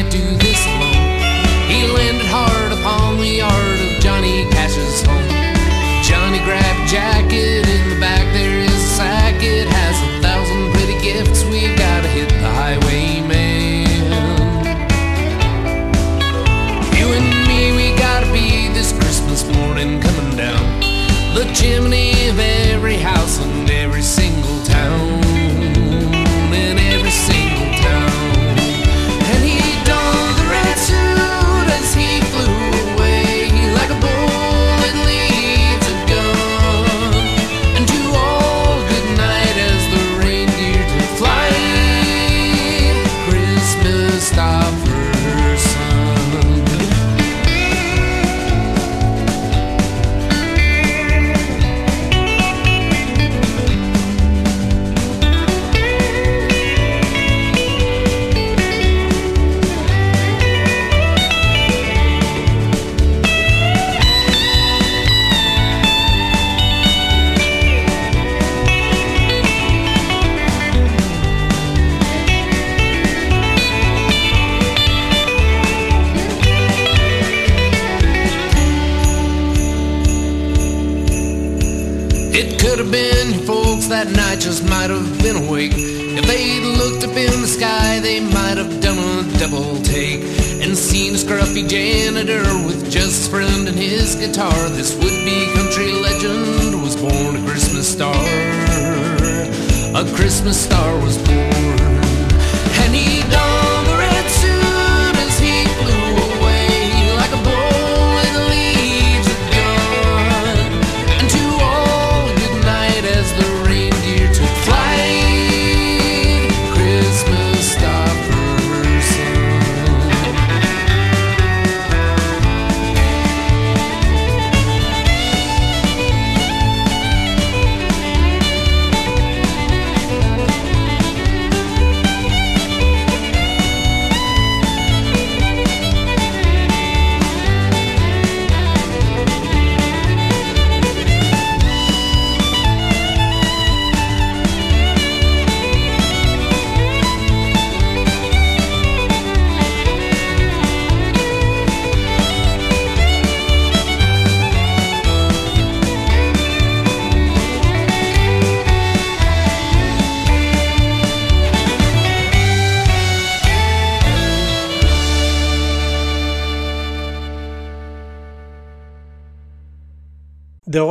Guitar. 94.35 94.69
This 94.69 94.93
would 94.95 95.23
be 95.23 95.49
country 95.53 95.93
legend 95.93 96.81
was 96.81 96.97
born 96.97 97.37
a 97.37 97.49
Christmas 97.49 97.89
star. 97.89 98.13
A 99.95 100.03
Christmas 100.13 100.61
star 100.61 100.99
was 100.99 101.17
born. 101.19 101.64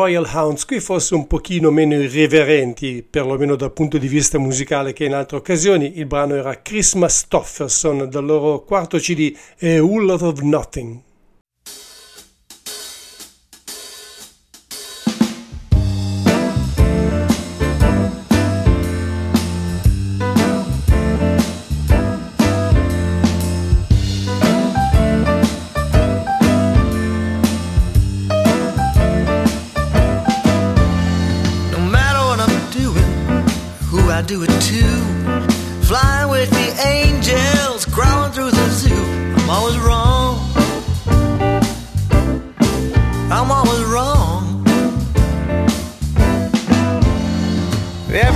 Royal 0.04 0.28
Hounds 0.34 0.66
qui 0.66 0.80
forse 0.80 1.14
un 1.14 1.26
pochino 1.26 1.70
meno 1.70 1.94
irriverenti, 1.94 3.02
perlomeno 3.08 3.56
dal 3.56 3.72
punto 3.72 3.96
di 3.96 4.06
vista 4.06 4.38
musicale 4.38 4.92
che 4.92 5.06
in 5.06 5.14
altre 5.14 5.38
occasioni. 5.38 5.98
Il 5.98 6.04
brano 6.04 6.34
era 6.34 6.60
Christmas 6.60 7.20
Stofferson 7.20 8.10
dal 8.10 8.24
loro 8.26 8.64
quarto 8.64 8.98
CD 8.98 9.34
A 9.60 9.82
Whole 9.82 10.12
of 10.12 10.40
Nothing. 10.40 11.00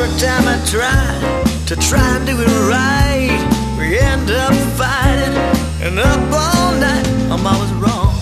Every 0.09 0.21
time 0.21 0.49
I 0.49 0.57
try 0.65 1.65
to 1.67 1.77
try 1.77 2.17
and 2.17 2.27
do 2.27 2.41
it 2.41 2.49
right, 2.67 3.77
we 3.79 3.99
end 3.99 4.31
up 4.31 4.55
fighting 4.79 5.37
and 5.85 5.99
up 5.99 6.33
all 6.33 6.73
night. 6.81 7.07
I'm 7.31 7.47
always 7.47 7.73
wrong. 7.75 8.15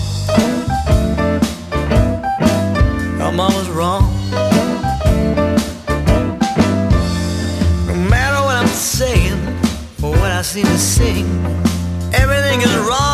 I'm 3.21 3.39
always 3.39 3.69
wrong. 3.69 4.03
No 7.87 7.95
matter 8.09 8.41
what 8.43 8.57
I'm 8.57 8.67
saying 8.67 9.39
or 10.03 10.11
what 10.11 10.31
I 10.31 10.41
seem 10.41 10.65
to 10.65 10.77
sing, 10.77 11.25
everything 12.13 12.61
is 12.61 12.75
wrong. 12.85 13.06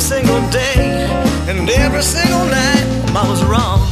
Single 0.00 0.40
day 0.48 1.06
and 1.46 1.68
every 1.68 2.02
single 2.02 2.44
night, 2.46 2.84
I'm 3.14 3.14
wrong. 3.44 3.89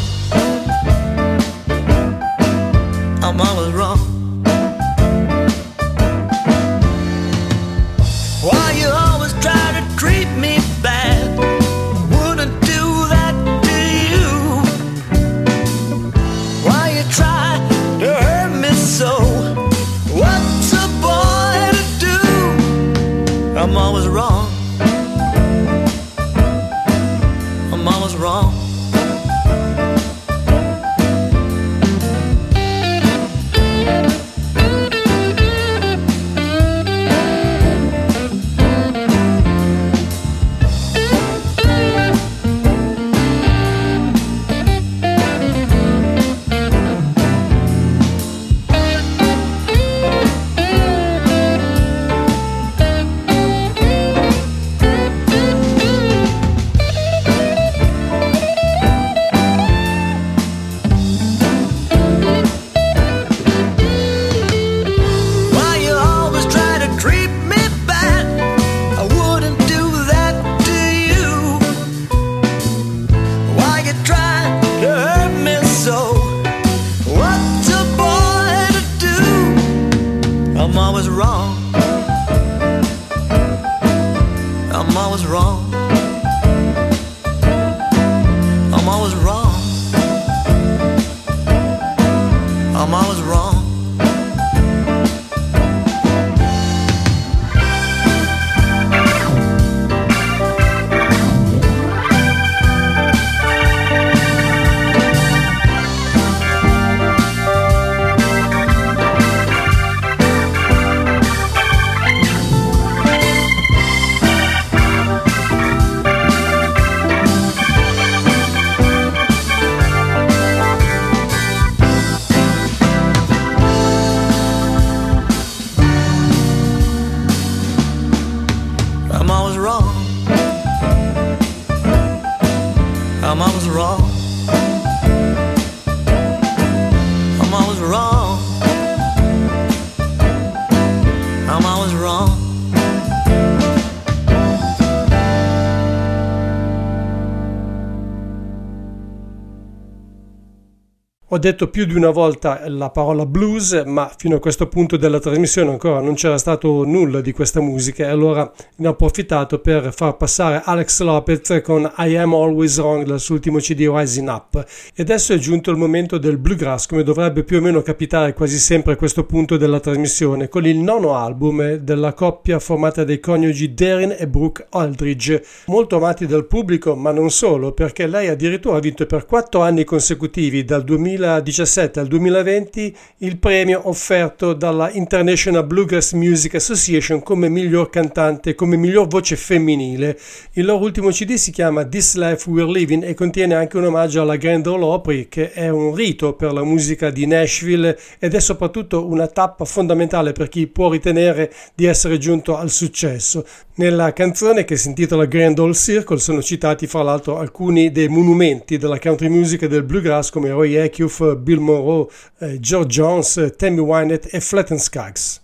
Ho 151.39 151.41
detto 151.41 151.69
più 151.69 151.85
di 151.85 151.95
una 151.95 152.11
volta 152.11 152.63
la 152.67 152.91
parola 152.91 153.25
blues, 153.25 153.85
ma 153.87 154.11
fino 154.17 154.35
a 154.35 154.41
questo 154.41 154.67
punto 154.67 154.97
della 154.97 155.21
trasmissione 155.21 155.71
ancora 155.71 156.01
non 156.01 156.15
c'era 156.15 156.37
stato 156.37 156.83
nulla 156.85 157.21
di 157.21 157.31
questa 157.31 157.61
musica 157.61 158.07
e 158.07 158.09
allora 158.09 158.51
ne 158.79 158.89
ho 158.89 158.91
approfittato 158.91 159.61
per 159.61 159.95
far 159.95 160.17
passare 160.17 160.63
Alex 160.65 161.01
Lopez 161.01 161.61
con 161.63 161.89
I 161.99 162.17
Am 162.17 162.35
Always 162.35 162.77
Wrong 162.79 163.07
dal 163.07 163.21
suo 163.21 163.37
ultimo 163.37 163.59
CD 163.59 163.89
Rising 163.89 164.29
Up. 164.29 164.67
E 164.93 165.01
adesso 165.01 165.33
è 165.33 165.39
giunto 165.39 165.71
il 165.71 165.77
momento 165.77 166.19
del 166.19 166.39
bluegrass, 166.39 166.87
come 166.87 167.05
dovrebbe 167.05 167.45
più 167.45 167.59
o 167.59 167.61
meno 167.61 167.83
capitare 167.83 168.35
quasi 168.35 168.59
sempre 168.59 168.95
a 168.95 168.97
questo 168.97 169.23
punto 169.23 169.57
della 169.57 169.79
trasmissione, 169.79 170.49
con 170.49 170.67
il 170.67 170.79
nono 170.79 171.15
album 171.15 171.77
della 171.77 172.15
coppia 172.15 172.59
formata 172.59 173.05
dai 173.05 173.21
coniugi 173.21 173.75
Darren 173.75 174.17
e 174.19 174.27
Brooke 174.27 174.67
Aldridge, 174.71 175.45
molto 175.67 175.99
amati 175.99 176.27
dal 176.27 176.49
pubblico, 176.49 176.97
ma 176.97 177.13
non 177.13 177.31
solo, 177.31 177.71
perché 177.71 178.09
lei 178.09 178.27
addirittura 178.27 178.79
ha 178.79 178.81
vinto 178.81 179.07
per 179.07 179.25
quattro 179.25 179.61
anni 179.61 179.85
consecutivi, 179.85 180.65
dal 180.65 180.83
2000 180.83 181.27
2017 181.29 182.01
al 182.01 182.07
2020 182.07 182.97
il 183.19 183.39
premio 183.39 183.89
offerto 183.89 184.55
dalla 184.55 184.91
International 184.91 185.67
Bluegrass 185.67 186.13
Music 186.13 186.55
Association 186.55 187.23
come 187.23 187.49
miglior 187.49 187.91
cantante, 187.91 188.55
come 188.55 188.77
miglior 188.77 189.07
voce 189.07 189.37
femminile. 189.37 190.19
Il 190.53 190.65
loro 190.65 190.85
ultimo 190.85 191.11
CD 191.11 191.35
si 191.35 191.51
chiama 191.51 191.85
This 191.85 192.17
Life 192.17 192.49
We're 192.49 192.71
Living 192.71 193.05
e 193.05 193.15
contiene 193.15 193.55
anche 193.55 193.77
un 193.77 193.85
omaggio 193.85 194.23
alla 194.23 194.37
Grand 194.37 194.67
Ole 194.67 194.85
Opry 194.85 195.29
che 195.29 195.53
è 195.53 195.69
un 195.69 195.95
rito 195.95 196.33
per 196.33 196.53
la 196.53 196.65
musica 196.65 197.11
di 197.11 197.27
Nashville 197.27 197.99
ed 198.19 198.35
è 198.35 198.41
soprattutto 198.41 199.07
una 199.07 199.27
tappa 199.27 199.65
fondamentale 199.65 200.33
per 200.33 200.49
chi 200.49 200.67
può 200.67 200.91
ritenere 200.91 201.53
di 201.75 201.85
essere 201.85 202.19
giunto 202.19 202.57
al 202.57 202.71
successo. 202.71 203.45
Nella 203.79 204.13
canzone 204.13 204.65
che 204.65 204.77
si 204.77 204.89
intitola 204.89 205.27
Grand 205.27 205.57
Ole 205.59 205.73
Circle 205.73 206.19
sono 206.19 206.43
citati 206.43 206.89
fra 206.89 207.03
l'altro 207.03 207.39
alcuni 207.39 207.93
dei 207.93 208.09
monumenti 208.09 208.77
della 208.77 208.99
country 208.99 209.29
music 209.29 209.63
e 209.63 209.69
del 209.69 209.85
bluegrass 209.85 210.31
come 210.31 210.51
Roy 210.51 210.77
Bill 211.09 211.61
Monroe, 211.61 212.09
eh, 212.41 212.59
George 212.61 212.95
Jones, 212.95 213.39
Tammy 213.57 213.81
Wynette 213.81 214.29
e 214.33 214.41
Flatten 214.41 214.79
Skaggs. 214.79 215.41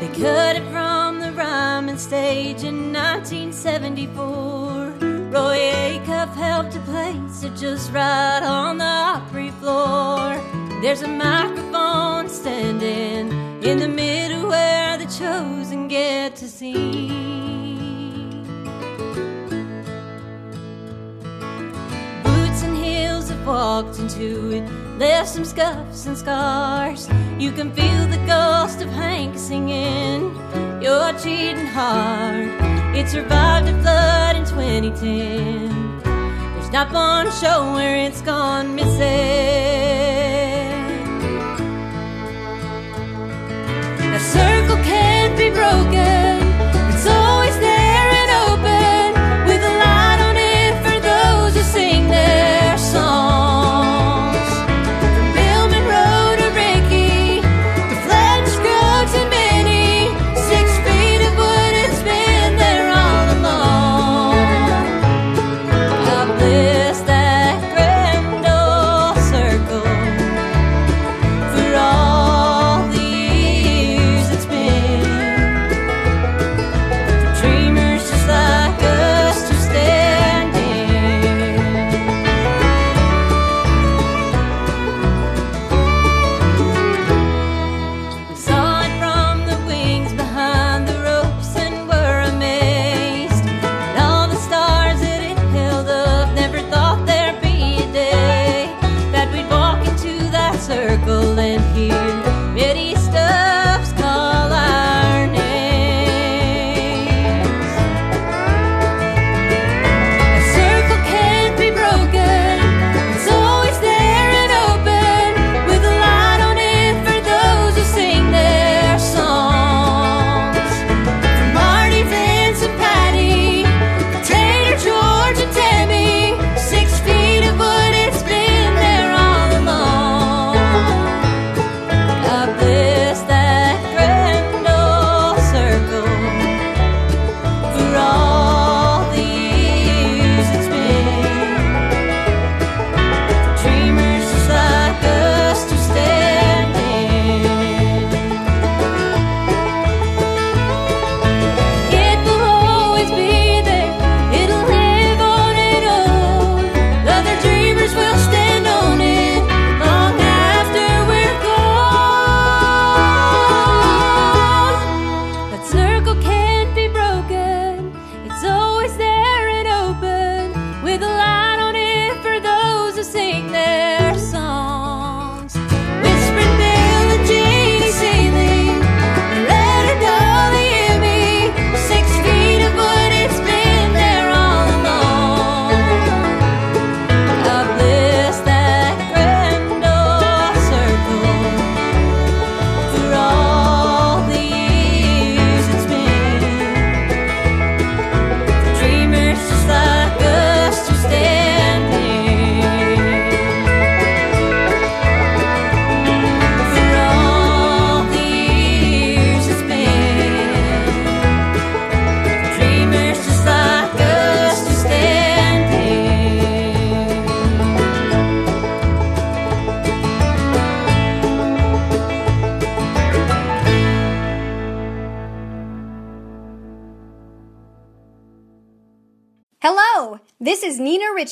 They 0.00 0.08
cut 0.08 0.56
it 0.56 0.64
from 0.70 1.20
the 1.20 1.32
rhyming 1.32 1.98
stage 1.98 2.64
in 2.64 2.92
1974. 2.92 4.71
Roy 5.32 5.56
Acuff 5.56 6.34
helped 6.34 6.72
to 6.72 6.80
place 6.80 7.42
it 7.42 7.56
just 7.56 7.90
right 7.90 8.42
on 8.42 8.76
the 8.76 8.84
Opry 8.84 9.50
floor. 9.52 10.36
There's 10.82 11.00
a 11.00 11.08
microphone 11.08 12.28
standing 12.28 13.32
in 13.62 13.78
the 13.78 13.88
middle 13.88 14.50
where 14.50 14.98
the 14.98 15.06
chosen 15.06 15.88
get 15.88 16.36
to 16.36 16.48
sing. 16.50 17.81
Walked 23.44 23.98
into 23.98 24.50
it, 24.52 24.64
left 24.98 25.28
some 25.28 25.44
scuffs 25.44 26.06
and 26.06 26.16
scars. 26.16 27.08
You 27.38 27.52
can 27.52 27.72
feel 27.72 28.06
the 28.08 28.22
ghost 28.26 28.80
of 28.82 28.88
Hank 28.90 29.38
singing, 29.38 30.34
You're 30.80 31.12
cheating 31.18 31.66
hard. 31.66 32.48
It 32.96 33.08
survived 33.08 33.68
a 33.68 33.82
flood 33.82 34.36
in 34.36 34.44
2010. 34.44 36.00
There's 36.02 36.70
not 36.70 36.92
one 36.92 37.30
show 37.32 37.72
where 37.74 37.96
it's 37.96 38.20
gone 38.20 38.74
missing. 38.74 39.00
A 44.14 44.20
circle 44.20 44.76
can't 44.84 45.36
be 45.38 45.50
broken. 45.50 46.21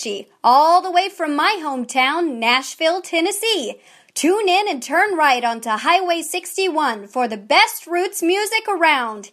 Ritchie, 0.00 0.28
all 0.42 0.80
the 0.80 0.90
way 0.90 1.10
from 1.10 1.36
my 1.36 1.60
hometown, 1.60 2.38
Nashville, 2.38 3.02
Tennessee. 3.02 3.74
Tune 4.14 4.48
in 4.48 4.66
and 4.66 4.82
turn 4.82 5.14
right 5.14 5.44
onto 5.44 5.68
Highway 5.68 6.22
61 6.22 7.06
for 7.06 7.28
the 7.28 7.36
best 7.36 7.86
roots 7.86 8.22
music 8.22 8.66
around. 8.66 9.30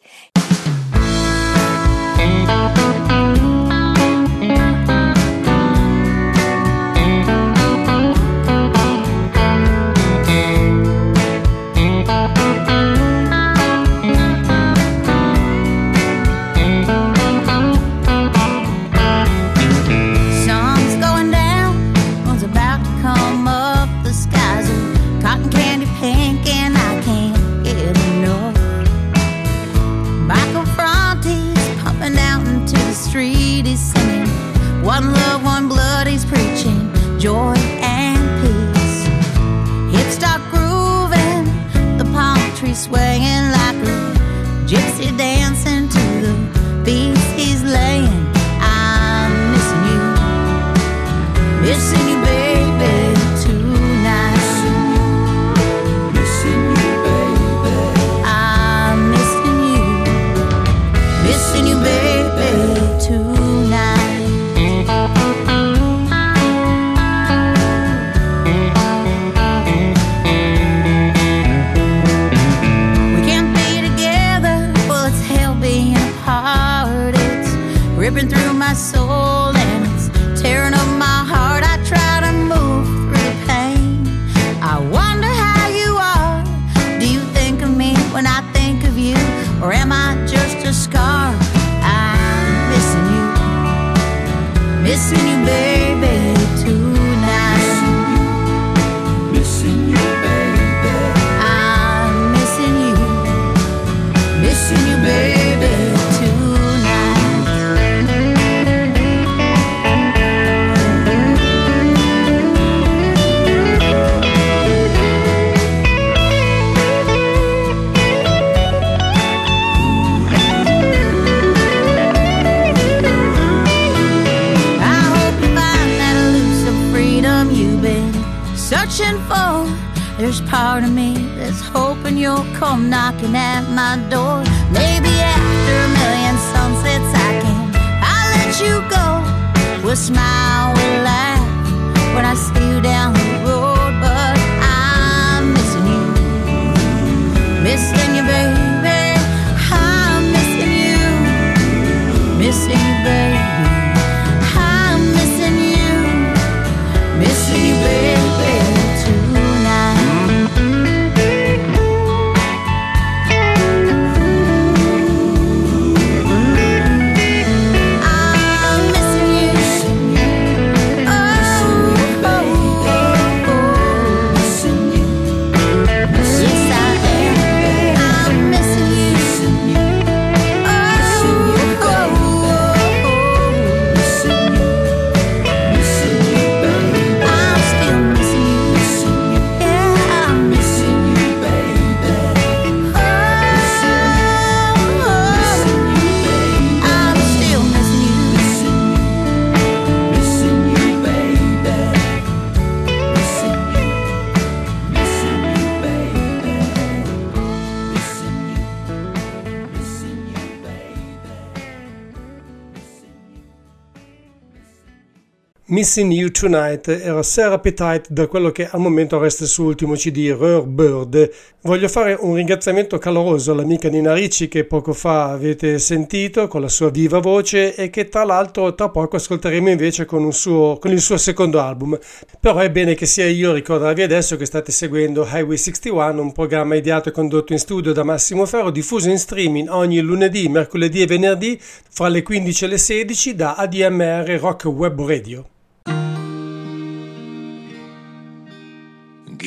Missing 215.77 216.11
You 216.11 216.31
Tonight 216.31 216.87
era 216.87 217.21
Sarah 217.21 217.53
Appetite 217.53 218.05
da 218.09 218.25
quello 218.25 218.49
che 218.49 218.67
al 218.67 218.79
momento 218.79 219.19
resta 219.19 219.43
il 219.43 219.49
suo 219.49 219.65
ultimo 219.65 219.93
CD, 219.93 220.35
Rare 220.35 220.63
Bird. 220.63 221.29
Voglio 221.61 221.87
fare 221.87 222.17
un 222.19 222.33
ringraziamento 222.33 222.97
caloroso 222.97 223.51
all'amica 223.51 223.87
Nina 223.87 224.15
Ricci 224.15 224.47
che 224.47 224.63
poco 224.63 224.93
fa 224.93 225.29
avete 225.29 225.77
sentito 225.77 226.47
con 226.47 226.61
la 226.61 226.67
sua 226.67 226.89
viva 226.89 227.19
voce 227.19 227.75
e 227.75 227.91
che 227.91 228.09
tra 228.09 228.23
l'altro 228.23 228.73
tra 228.73 228.89
poco 228.89 229.17
ascolteremo 229.17 229.69
invece 229.69 230.05
con, 230.05 230.33
suo, 230.33 230.79
con 230.79 230.91
il 230.91 230.99
suo 230.99 231.17
secondo 231.17 231.59
album. 231.59 231.95
Però 232.39 232.57
è 232.57 232.71
bene 232.71 232.95
che 232.95 233.05
sia 233.05 233.27
io 233.27 233.51
a 233.51 233.53
ricordarvi 233.53 234.01
adesso 234.01 234.35
che 234.35 234.45
state 234.45 234.71
seguendo 234.71 235.27
Highway 235.31 235.57
61, 235.57 236.19
un 236.19 236.31
programma 236.31 236.73
ideato 236.73 237.09
e 237.09 237.11
condotto 237.11 237.53
in 237.53 237.59
studio 237.59 237.93
da 237.93 238.01
Massimo 238.01 238.47
Ferro, 238.47 238.71
diffuso 238.71 239.11
in 239.11 239.19
streaming 239.19 239.69
ogni 239.69 239.99
lunedì, 239.99 240.49
mercoledì 240.49 241.03
e 241.03 241.05
venerdì 241.05 241.55
fra 241.61 242.07
le 242.07 242.23
15 242.23 242.65
e 242.65 242.67
le 242.67 242.77
16 242.79 243.35
da 243.35 243.53
ADMR 243.53 244.39
Rock 244.39 244.65
Web 244.65 245.05
Radio. 245.05 245.47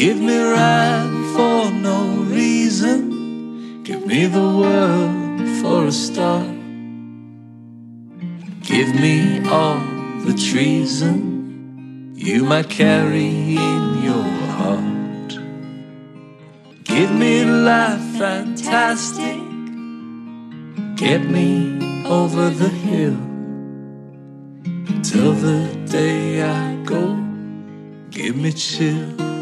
Give 0.00 0.18
me 0.18 0.38
right 0.38 1.10
for 1.34 1.70
no 1.70 2.22
reason. 2.22 3.82
Give 3.82 4.06
me 4.06 4.24
the 4.24 4.40
world 4.40 5.40
for 5.60 5.88
a 5.88 5.92
start. 5.92 6.56
Give 8.62 8.94
me 8.98 9.46
all 9.46 9.78
the 10.24 10.32
treason 10.32 12.14
you 12.16 12.44
might 12.44 12.70
carry 12.70 13.28
in 13.56 14.02
your 14.02 14.24
heart. 14.56 15.38
Give 16.84 17.12
me 17.14 17.44
life 17.44 18.00
fantastic. 18.16 19.38
Get 20.96 21.28
me 21.28 22.06
over 22.06 22.48
the 22.48 22.70
hill. 22.70 23.20
Till 25.02 25.34
the 25.34 25.68
day 25.84 26.40
I 26.42 26.76
go, 26.86 27.22
give 28.10 28.36
me 28.36 28.52
chills. 28.52 29.39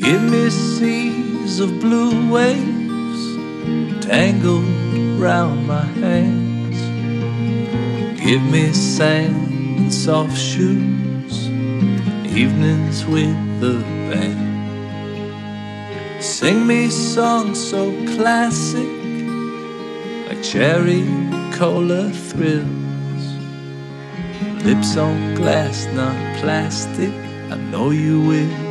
Give 0.00 0.22
me 0.22 0.48
seas 0.48 1.60
of 1.60 1.78
blue 1.78 2.32
waves 2.32 3.36
tangled 4.04 4.64
round 5.20 5.66
my 5.66 5.84
hands. 5.84 6.78
Give 8.18 8.42
me 8.42 8.72
sand 8.72 9.78
and 9.78 9.92
soft 9.92 10.38
shoes, 10.38 11.48
evenings 12.26 13.04
with 13.04 13.36
the 13.60 13.78
band. 14.08 14.48
Sing 16.22 16.66
me 16.66 16.88
songs 16.88 17.58
so 17.70 17.92
classic, 18.14 18.88
like 20.28 20.42
cherry 20.42 21.04
cola 21.52 22.08
thrills. 22.10 23.24
Lips 24.64 24.96
on 24.96 25.34
glass, 25.34 25.86
not 25.92 26.16
plastic. 26.40 27.12
I 27.50 27.56
know 27.70 27.90
you 27.90 28.20
will. 28.22 28.70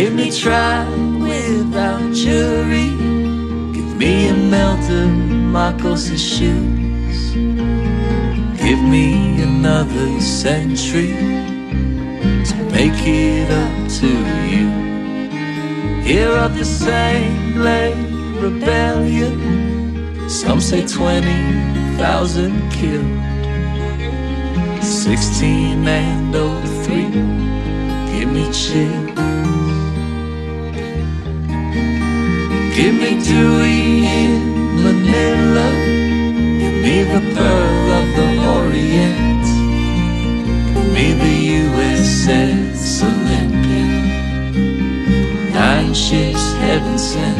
Give 0.00 0.14
me 0.14 0.30
try 0.30 0.88
without 1.18 2.14
jury. 2.14 2.88
Give 3.74 3.96
me 3.98 4.28
a 4.28 4.34
melted 4.34 5.10
Marcos' 5.52 6.18
shoes. 6.18 7.32
Give 8.64 8.82
me 8.82 9.42
another 9.42 10.18
century 10.22 11.12
to 12.48 12.56
make 12.72 12.96
it 13.06 13.50
up 13.50 13.90
to 14.00 14.08
you. 14.48 14.70
Hear 16.00 16.30
of 16.30 16.56
the 16.56 16.64
same 16.64 17.56
late 17.56 17.94
rebellion 18.40 20.30
Some 20.30 20.62
say 20.62 20.86
20,000 20.86 22.70
killed. 22.70 23.04
16 24.82 25.86
and 25.86 26.32
03 26.32 27.02
give 28.18 28.32
me 28.32 28.50
chills. 28.50 29.29
Give 32.80 32.94
me 32.94 33.22
Dewey 33.22 34.06
in 34.06 34.82
Manila. 34.82 35.68
Give 36.60 36.76
me 36.84 37.02
the 37.02 37.20
pearl 37.36 37.86
of 38.00 38.06
the 38.16 38.28
Orient. 38.56 39.46
Give 40.72 40.90
me 40.96 41.12
the 41.12 41.34
USS 41.60 43.02
Olympia. 43.04 43.88
Nine 45.52 45.92
ships 45.92 46.54
heaven 46.54 46.98
sent. 46.98 47.36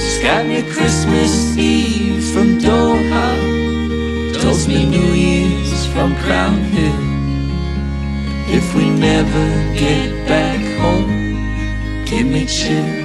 Scan 0.00 0.50
your 0.50 0.66
Christmas 0.74 1.56
Eve 1.56 2.24
from 2.32 2.58
Doha. 2.58 3.28
Toast 4.42 4.66
me 4.66 4.86
New 4.86 5.12
Year's 5.14 5.86
from 5.86 6.16
Crown 6.16 6.58
Hill. 6.74 7.00
If 8.58 8.74
we 8.74 8.90
never 8.90 9.46
get 9.78 10.26
back 10.26 10.58
home, 10.80 12.04
give 12.06 12.26
me 12.26 12.44
chills. 12.44 13.03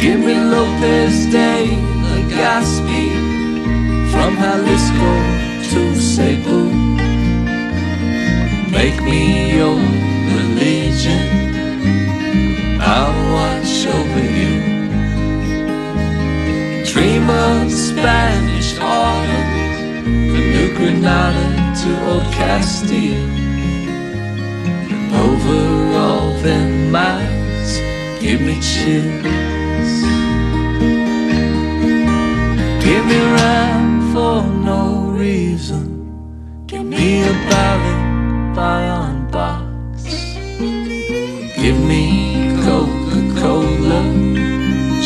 Give 0.00 0.20
me 0.20 0.34
Lopez 0.38 1.26
Day, 1.32 1.68
Legazpi, 2.04 3.08
from 4.12 4.36
Jalisco 4.36 5.12
to 5.70 5.94
Cebu. 6.00 6.62
Make 8.70 9.02
me 9.02 9.56
your 9.56 9.76
religion. 10.36 11.24
I'll 12.78 13.16
watch 13.32 13.86
over 13.86 14.24
you. 14.40 14.54
Dream 16.84 17.28
of 17.30 17.72
Spanish 17.72 18.78
autumn, 18.78 20.04
from 20.04 20.44
New 20.52 20.68
Granada 20.76 21.46
to 21.80 21.88
Old 22.10 22.32
Castile. 22.34 23.24
Over 25.24 25.96
all 25.96 26.30
them 26.42 26.92
miles, 26.92 27.78
give 28.20 28.40
me 28.42 28.60
Give 32.86 33.04
me 33.10 33.18
rhyme 33.36 34.12
for 34.12 34.42
no 34.70 34.80
reason. 35.10 35.84
Give 36.66 36.84
me 36.84 37.22
a 37.22 37.32
ballad 37.50 38.56
by 38.56 38.88
on 38.88 39.30
box. 39.30 40.04
Give 41.62 41.78
me 41.92 42.04
Coca 42.64 43.20
Cola, 43.40 44.02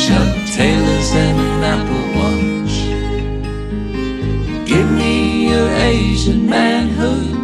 Chuck 0.02 0.30
Taylor's 0.56 1.10
and 1.24 1.38
an 1.46 1.64
Apple 1.74 2.06
Watch. 2.18 2.74
Give 4.68 4.88
me 4.90 5.14
your 5.50 5.68
Asian 5.92 6.48
manhood. 6.48 7.34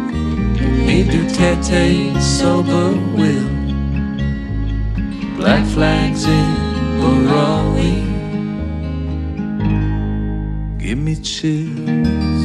Me 0.85 1.03
Duterte 1.03 2.19
sober 2.21 2.91
will. 3.17 3.49
Black 5.37 5.65
flags 5.67 6.23
in 6.25 6.46
permitir 11.07 12.36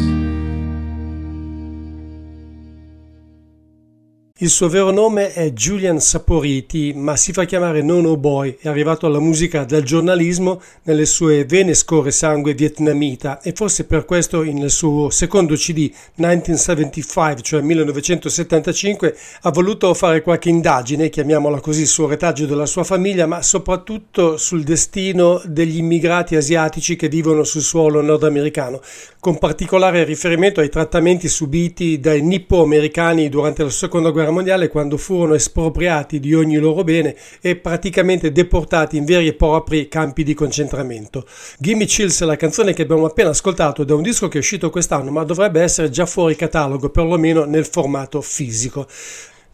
Il 4.42 4.50
suo 4.50 4.68
vero 4.68 4.90
nome 4.90 5.32
è 5.32 5.52
Julian 5.52 6.00
Saporiti, 6.00 6.92
ma 6.96 7.14
si 7.14 7.32
fa 7.32 7.44
chiamare 7.44 7.80
Nono 7.80 8.16
Boy. 8.16 8.56
È 8.60 8.66
arrivato 8.66 9.06
alla 9.06 9.20
musica 9.20 9.62
dal 9.62 9.84
giornalismo, 9.84 10.60
nelle 10.82 11.06
sue 11.06 11.44
vene 11.44 11.74
scorre 11.74 12.10
sangue 12.10 12.52
vietnamita 12.52 13.40
e 13.40 13.52
forse 13.52 13.84
per 13.84 14.04
questo 14.04 14.42
nel 14.42 14.72
suo 14.72 15.10
secondo 15.10 15.54
CD 15.54 15.88
1975, 16.16 17.40
cioè 17.40 17.60
1975, 17.60 19.16
ha 19.42 19.50
voluto 19.52 19.94
fare 19.94 20.22
qualche 20.22 20.48
indagine, 20.48 21.08
chiamiamola 21.08 21.60
così, 21.60 21.86
sul 21.86 22.08
retaggio 22.08 22.44
della 22.44 22.66
sua 22.66 22.82
famiglia, 22.82 23.26
ma 23.26 23.42
soprattutto 23.42 24.36
sul 24.38 24.64
destino 24.64 25.40
degli 25.44 25.76
immigrati 25.76 26.34
asiatici 26.34 26.96
che 26.96 27.06
vivono 27.06 27.44
sul 27.44 27.62
suolo 27.62 28.02
nordamericano, 28.02 28.80
con 29.20 29.38
particolare 29.38 30.02
riferimento 30.02 30.58
ai 30.58 30.68
trattamenti 30.68 31.28
subiti 31.28 32.00
dai 32.00 32.22
nippo-americani 32.22 33.28
durante 33.28 33.62
la 33.62 33.70
seconda 33.70 34.10
guerra 34.10 34.30
mondiale 34.32 34.68
quando 34.68 34.96
furono 34.96 35.34
espropriati 35.34 36.18
di 36.18 36.34
ogni 36.34 36.56
loro 36.56 36.82
bene 36.82 37.14
e 37.40 37.56
praticamente 37.56 38.32
deportati 38.32 38.96
in 38.96 39.04
veri 39.04 39.28
e 39.28 39.34
propri 39.34 39.88
campi 39.88 40.24
di 40.24 40.34
concentramento. 40.34 41.24
Gimme 41.58 41.84
Chills 41.84 42.22
è 42.22 42.24
la 42.24 42.36
canzone 42.36 42.72
che 42.72 42.82
abbiamo 42.82 43.06
appena 43.06 43.30
ascoltato 43.30 43.84
da 43.84 43.94
un 43.94 44.02
disco 44.02 44.28
che 44.28 44.38
è 44.38 44.40
uscito 44.40 44.70
quest'anno 44.70 45.10
ma 45.10 45.22
dovrebbe 45.22 45.60
essere 45.60 45.90
già 45.90 46.06
fuori 46.06 46.34
catalogo 46.34 46.88
perlomeno 46.88 47.44
nel 47.44 47.66
formato 47.66 48.20
fisico. 48.20 48.86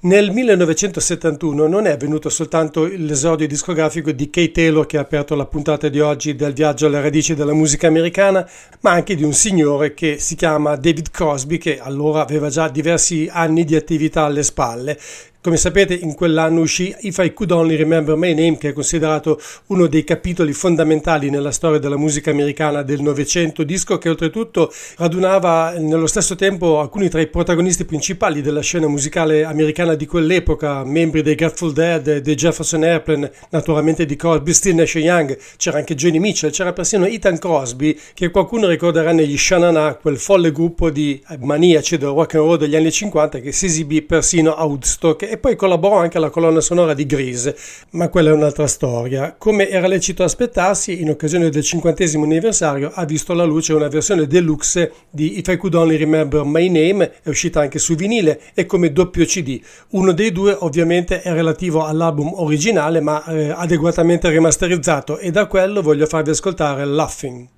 Nel 0.01 0.31
1971 0.31 1.67
non 1.67 1.87
è 1.87 1.91
avvenuto 1.91 2.29
soltanto 2.29 2.85
l'esordio 2.85 3.49
discografico 3.49 4.13
di 4.13 4.31
Kay 4.31 4.53
Taylor 4.53 4.87
che 4.87 4.97
ha 4.97 5.01
aperto 5.01 5.35
la 5.35 5.45
puntata 5.45 5.89
di 5.89 5.99
oggi 5.99 6.37
del 6.37 6.53
viaggio 6.53 6.87
alle 6.87 7.01
radici 7.01 7.35
della 7.35 7.53
musica 7.53 7.89
americana, 7.89 8.49
ma 8.83 8.93
anche 8.93 9.17
di 9.17 9.25
un 9.25 9.33
signore 9.33 9.95
che 9.95 10.21
si 10.21 10.37
chiama 10.37 10.77
David 10.77 11.11
Crosby 11.11 11.59
che 11.59 11.81
allora 11.81 12.21
aveva 12.21 12.49
già 12.49 12.69
diversi 12.69 13.29
anni 13.29 13.65
di 13.65 13.75
attività 13.75 14.23
alle 14.23 14.45
spalle. 14.45 14.97
Come 15.41 15.57
sapete 15.57 15.95
in 15.95 16.17
quell'anno 16.17 16.63
uscì 16.63 16.93
If 17.03 17.19
I 17.19 17.33
Could 17.33 17.53
Only 17.53 17.77
Remember 17.77 18.17
My 18.17 18.35
Name 18.35 18.59
che 18.59 18.71
è 18.71 18.73
considerato 18.73 19.41
uno 19.67 19.87
dei 19.87 20.03
capitoli 20.03 20.53
fondamentali 20.53 21.31
nella 21.31 21.53
storia 21.53 21.79
della 21.79 21.97
musica 21.97 22.33
americana 22.33 22.83
del 22.83 23.03
Novecento, 23.03 23.63
disco 23.63 23.99
che 23.99 24.09
oltretutto 24.09 24.69
radunava 24.97 25.75
nello 25.79 26.09
stesso 26.09 26.35
tempo 26.35 26.81
alcuni 26.81 27.09
tra 27.09 27.21
i 27.21 27.29
protagonisti 27.29 27.85
principali 27.85 28.43
della 28.43 28.63
scena 28.63 28.89
musicale 28.89 29.45
americana 29.45 29.95
di 29.95 30.07
quell'epoca, 30.07 30.83
membri 30.83 31.23
dei 31.23 31.37
Grateful 31.37 31.73
Dead, 31.73 32.17
dei 32.19 32.35
Jefferson 32.35 32.83
Airplane, 32.83 33.31
naturalmente 33.51 34.07
di 34.07 34.17
Crosby, 34.17 34.53
Still 34.53 34.75
Nash 34.75 34.95
Young, 34.95 35.39
c'era 35.57 35.79
anche 35.79 35.95
Johnny 35.95 36.19
Mitchell, 36.19 36.51
c'era 36.51 36.73
persino 36.73 37.07
Ethan 37.07 37.39
Crosby 37.39 37.97
che 38.13 38.31
qualcuno 38.31 38.67
ricorderà 38.67 39.13
negli 39.13 39.39
Shanana, 39.39 39.95
quel 39.95 40.19
folle 40.19 40.51
gruppo 40.51 40.91
di 40.91 41.23
maniaci 41.39 41.97
del 41.97 42.09
rock 42.09 42.35
and 42.35 42.45
roll 42.45 42.59
degli 42.59 42.75
anni 42.75 42.91
50 42.91 43.39
che 43.39 43.53
si 43.53 43.67
esibì 43.67 44.03
persino 44.03 44.57
a 44.57 44.65
Woodstock 44.65 45.27
e 45.29 45.39
poi 45.39 45.57
collaborò 45.57 45.97
anche 45.99 46.17
alla 46.17 46.31
colonna 46.31 46.61
sonora 46.61 46.95
di 46.95 47.07
Grease, 47.07 47.57
ma 47.91 48.09
quella 48.09 48.31
è 48.31 48.33
un'altra 48.33 48.67
storia. 48.67 49.35
Come 49.37 49.69
era 49.69 49.87
lecito 49.87 50.23
aspettarsi, 50.23 51.01
in 51.01 51.11
occasione 51.11 51.51
del 51.51 51.63
cinquantesimo 51.63 52.25
anniversario 52.25 52.91
ha 52.93 53.05
visto 53.05 53.35
la 53.35 53.45
luce 53.45 53.73
una 53.73 53.89
versione 53.89 54.27
deluxe 54.27 54.93
di 55.11 55.39
If 55.39 55.49
I 55.49 55.57
Could 55.57 55.75
Only 55.75 55.97
Remember 55.97 56.45
My 56.45 56.69
Name, 56.69 57.13
è 57.23 57.29
uscita 57.29 57.61
anche 57.61 57.79
su 57.79 57.95
vinile 57.95 58.41
e 58.55 58.67
come 58.67 58.93
doppio 58.93 59.25
CD. 59.25 59.61
Uno 59.91 60.13
dei 60.13 60.33
due 60.33 60.57
ovviamente 60.59 61.23
è 61.23 61.33
relativo 61.33 61.85
all'album 61.85 62.33
originale 62.35 63.01
ma 63.01 63.25
eh, 63.27 63.51
adeguatamente 63.51 64.29
remasterizzato 64.29 65.19
e 65.19 65.31
da 65.31 65.47
quello 65.47 65.83
voglio 65.83 66.07
farvi 66.07 66.31
ascoltare 66.31 66.85
Laughing. 66.85 67.49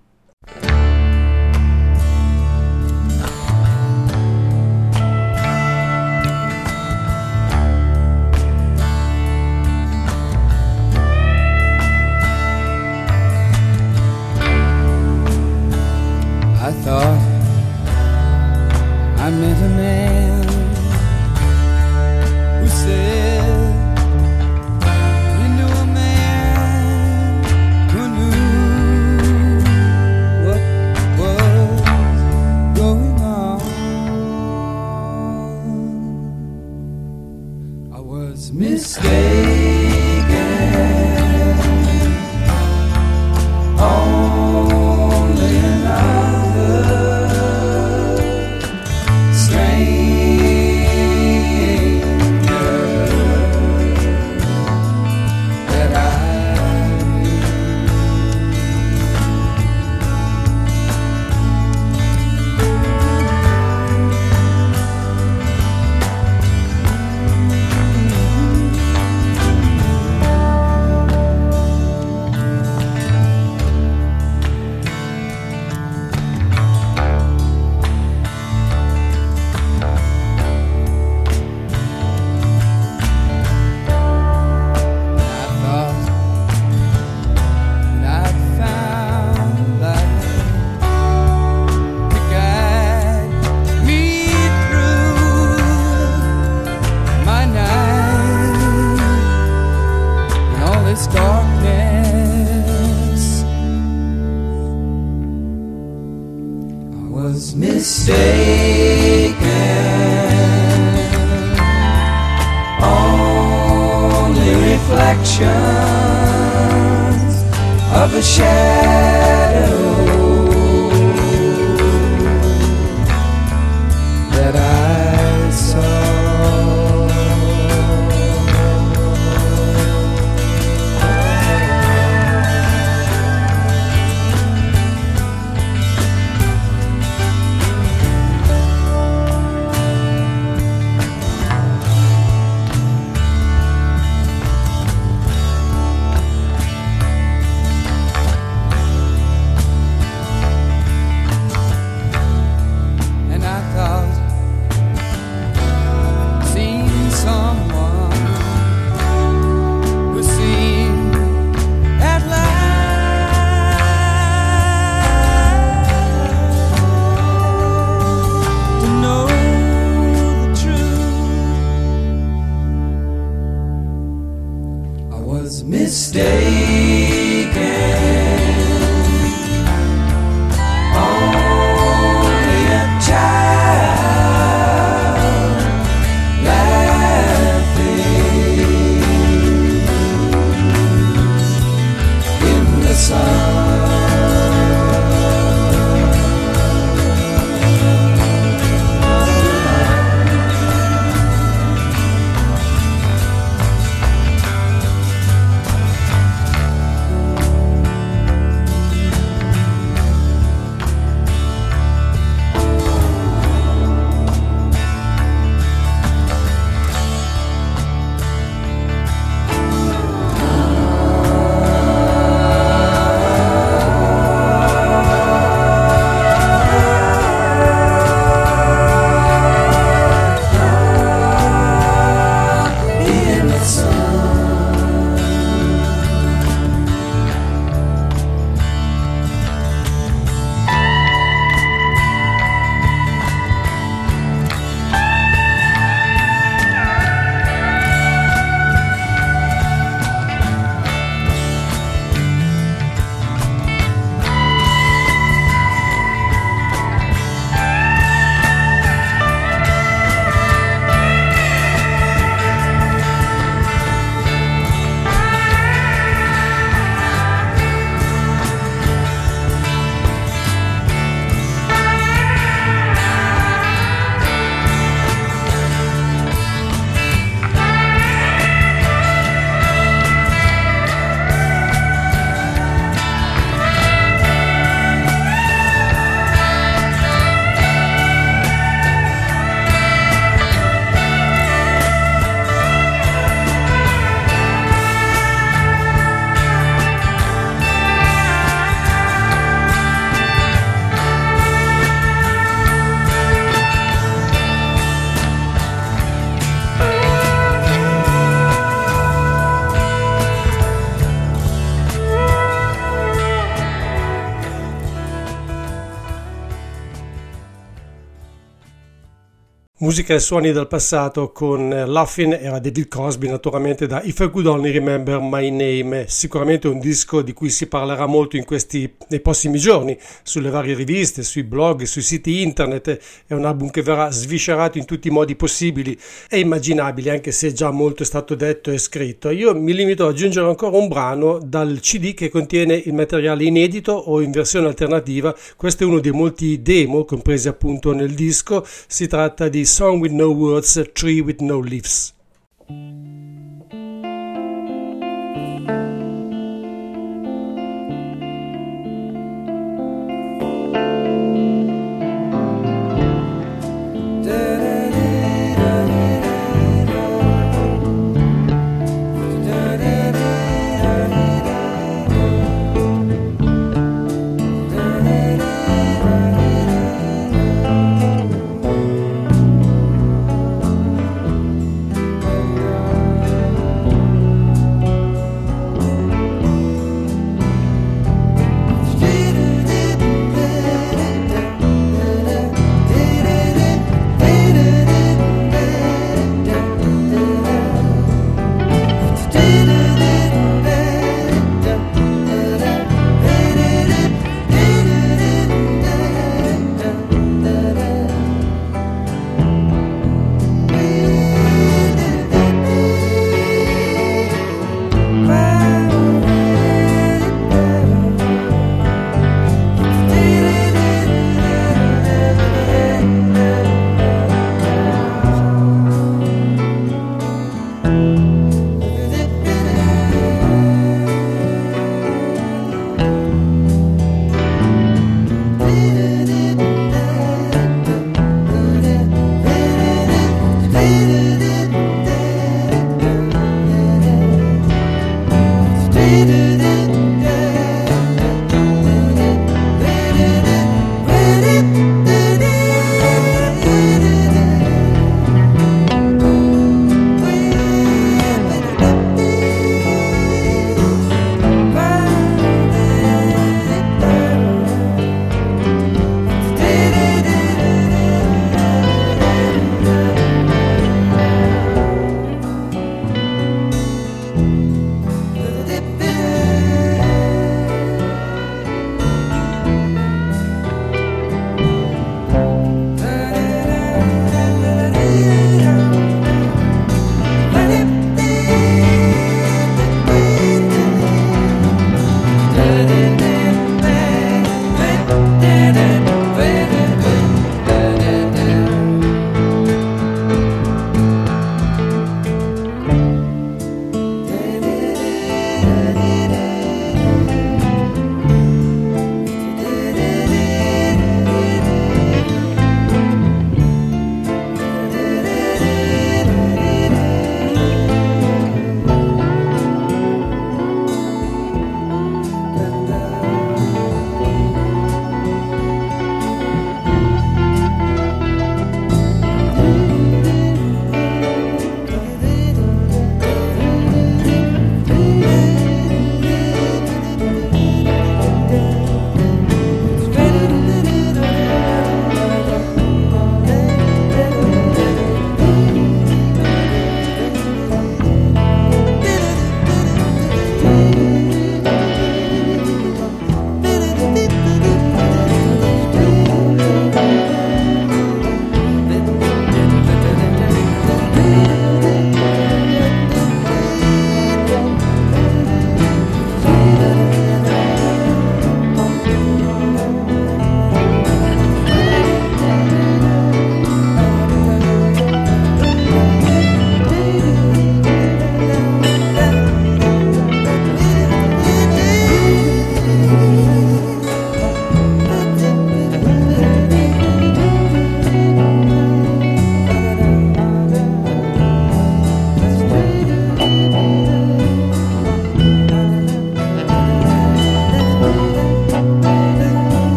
Musica 319.83 320.13
e 320.13 320.19
suoni 320.19 320.53
del 320.53 320.67
passato 320.67 321.33
con 321.33 321.73
eh, 321.73 321.87
Laughing 321.87 322.39
era 322.39 322.59
David 322.59 322.87
Crosby 322.87 323.29
naturalmente 323.29 323.87
da 323.87 324.03
If 324.03 324.19
I 324.19 324.29
Could 324.29 324.47
Only 324.47 324.73
Remember 324.73 325.19
My 325.23 325.49
Name, 325.49 326.05
sicuramente 326.07 326.69
un 326.69 326.79
disco 326.79 327.23
di 327.23 327.33
cui 327.33 327.49
si 327.49 327.67
parlerà 327.67 328.05
molto 328.05 328.37
in 328.37 328.45
questi, 328.45 328.97
nei 329.09 329.21
prossimi 329.21 329.59
giorni 329.59 329.97
sulle 330.23 330.51
varie 330.51 330.75
riviste, 330.75 331.23
sui 331.23 331.45
blog, 331.45 331.85
sui 331.85 332.03
siti 332.03 332.43
internet, 332.43 332.99
è 333.27 333.33
un 333.33 333.47
album 333.47 333.71
che 333.71 333.81
verrà 333.81 334.11
sviscerato 334.11 334.77
in 334.77 334.85
tutti 334.85 335.09
i 335.09 335.11
modi 335.11 335.35
possibili 335.35 335.99
e 336.29 336.41
immaginabili 336.41 337.09
anche 337.09 337.33
se 337.33 337.55
già 337.55 337.71
molto 337.71 338.03
è 338.03 338.07
stato 338.07 338.35
detto 338.35 338.71
e 338.71 338.77
scritto. 338.77 339.31
Io 339.31 339.59
mi 339.59 339.73
limito 339.73 340.05
ad 340.05 340.11
aggiungere 340.13 340.47
ancora 340.47 340.77
un 340.77 340.89
brano 340.89 341.39
dal 341.39 341.81
CD 341.81 342.13
che 342.13 342.29
contiene 342.29 342.75
il 342.75 342.93
materiale 342.93 343.45
inedito 343.45 343.93
o 343.93 344.21
in 344.21 344.31
versione 344.31 344.67
alternativa, 344.67 345.35
questo 345.57 345.85
è 345.85 345.87
uno 345.87 346.01
dei 346.01 346.13
molti 346.13 346.61
demo 346.61 347.07
compresi 347.07 347.49
appunto 347.49 347.95
nel 347.95 348.13
disco, 348.13 348.63
si 348.87 349.07
tratta 349.07 349.49
di 349.49 349.69
Song 349.71 350.01
with 350.01 350.11
No 350.11 350.33
Words, 350.33 350.77
a 350.77 350.85
Tree 350.85 351.21
with 351.21 351.41
No 351.41 351.61
Leaves. 351.61 352.13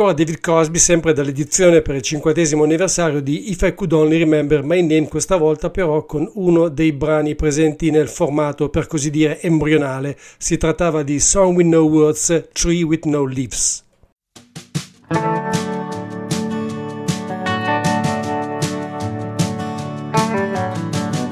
Ancora 0.00 0.16
David 0.16 0.38
Crosby, 0.38 0.78
sempre 0.78 1.12
dall'edizione 1.12 1.82
per 1.82 1.96
il 1.96 2.02
cinquantesimo 2.02 2.62
anniversario 2.62 3.20
di 3.20 3.50
If 3.50 3.62
I 3.62 3.74
Could 3.74 3.92
Only 3.92 4.18
Remember 4.18 4.62
My 4.62 4.80
Name, 4.80 5.08
questa 5.08 5.34
volta 5.34 5.70
però 5.70 6.04
con 6.06 6.30
uno 6.34 6.68
dei 6.68 6.92
brani 6.92 7.34
presenti 7.34 7.90
nel 7.90 8.06
formato 8.06 8.68
per 8.68 8.86
così 8.86 9.10
dire 9.10 9.40
embrionale. 9.40 10.16
Si 10.38 10.56
trattava 10.56 11.02
di 11.02 11.18
Song 11.18 11.56
with 11.56 11.66
No 11.66 11.80
Words, 11.80 12.44
Tree 12.52 12.84
with 12.84 13.06
No 13.06 13.24
Leaves. 13.24 13.82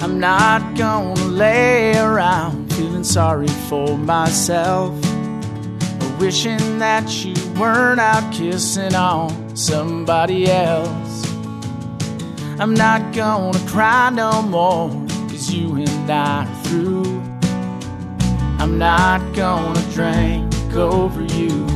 I'm 0.01 0.19
not 0.19 0.77
gonna 0.77 1.15
lay 1.29 1.97
around 1.97 2.73
feeling 2.73 3.05
sorry 3.05 3.47
for 3.69 3.97
myself 3.97 5.16
wishing 6.19 6.79
that 6.79 7.25
you 7.25 7.35
weren't 7.61 8.01
out 8.01 8.33
kissing 8.33 8.95
on 8.95 9.57
somebody 9.57 10.51
else. 10.51 11.27
I'm 12.59 12.73
not 12.73 13.13
gonna 13.13 13.59
cry 13.67 14.11
no 14.11 14.43
more, 14.43 14.89
cause 15.29 15.51
you 15.51 15.77
and 15.77 16.11
I 16.11 16.45
are 16.45 16.65
through. 16.65 17.23
I'm 18.59 18.79
not 18.79 19.21
gonna 19.35 19.83
drink 19.93 20.75
over 20.75 21.23
you. 21.23 21.67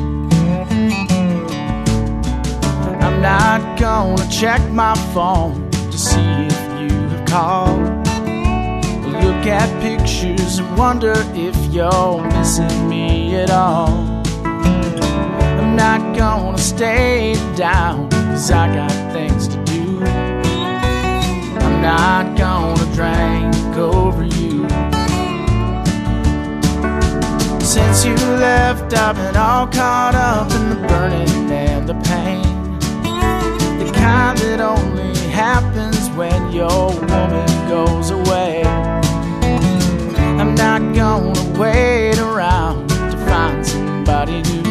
I'm 3.00 3.20
not 3.20 3.78
gonna 3.78 4.30
check 4.30 4.62
my 4.70 4.94
phone 5.12 5.70
to 5.70 5.98
see 5.98 6.20
if 6.20 6.80
you 6.80 6.98
have 7.08 7.26
called. 7.26 8.00
Look 9.22 9.46
at 9.46 9.68
pictures 9.82 10.58
and 10.58 10.78
wonder 10.78 11.14
if 11.34 11.56
you're 11.72 12.22
missing 12.30 12.88
me 12.88 13.36
at 13.36 13.50
all. 13.50 14.19
I'm 14.98 15.76
not 15.76 16.16
gonna 16.16 16.58
stay 16.58 17.34
down, 17.56 18.10
cause 18.10 18.50
I 18.50 18.74
got 18.74 19.12
things 19.12 19.48
to 19.48 19.64
do. 19.64 20.02
I'm 21.64 21.82
not 21.82 22.36
gonna 22.36 22.84
drink 22.94 23.76
over 23.76 24.24
you. 24.24 24.68
Since 27.60 28.04
you 28.04 28.14
left, 28.14 28.92
I've 28.94 29.16
been 29.16 29.36
all 29.36 29.66
caught 29.66 30.14
up 30.14 30.50
in 30.52 30.70
the 30.70 30.88
burning 30.88 31.50
and 31.52 31.88
the 31.88 31.94
pain. 32.10 32.42
The 33.78 33.90
kind 33.94 34.36
that 34.38 34.60
only 34.60 35.16
happens 35.28 36.08
when 36.16 36.52
your 36.52 36.88
woman 36.88 37.68
goes 37.68 38.10
away. 38.10 38.64
I'm 40.40 40.54
not 40.54 40.94
gonna 40.94 41.58
wait 41.58 42.18
around 42.18 42.88
to 42.88 43.16
find 43.26 43.64
somebody 43.64 44.42
new 44.42 44.69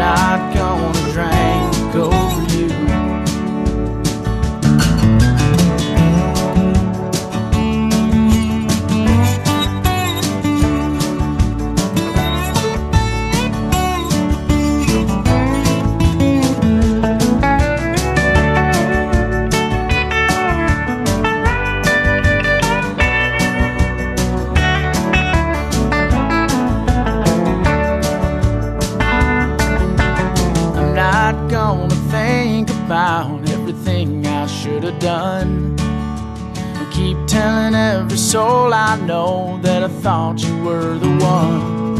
not 0.00 0.54
gonna 0.54 1.12
drain. 1.12 1.69
About 32.90 33.48
everything 33.50 34.26
I 34.26 34.48
should 34.48 34.82
have 34.82 34.98
done. 34.98 35.76
And 35.78 36.92
keep 36.92 37.16
telling 37.28 37.76
every 37.76 38.18
soul 38.18 38.74
I 38.74 38.96
know 39.06 39.60
that 39.62 39.84
I 39.84 39.88
thought 40.02 40.42
you 40.42 40.56
were 40.64 40.98
the 40.98 41.10
one. 41.24 41.96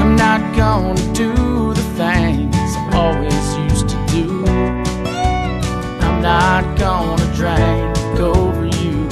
I'm 0.00 0.14
not 0.14 0.40
gonna 0.56 1.12
do 1.12 1.34
the 1.74 1.86
things 1.96 2.54
I 2.54 2.90
always 3.02 3.46
used 3.66 3.88
to 3.88 3.98
do. 4.06 4.44
I'm 6.06 6.22
not 6.22 6.62
gonna 6.78 7.26
drink 7.34 8.20
over 8.20 8.64
you. 8.64 9.10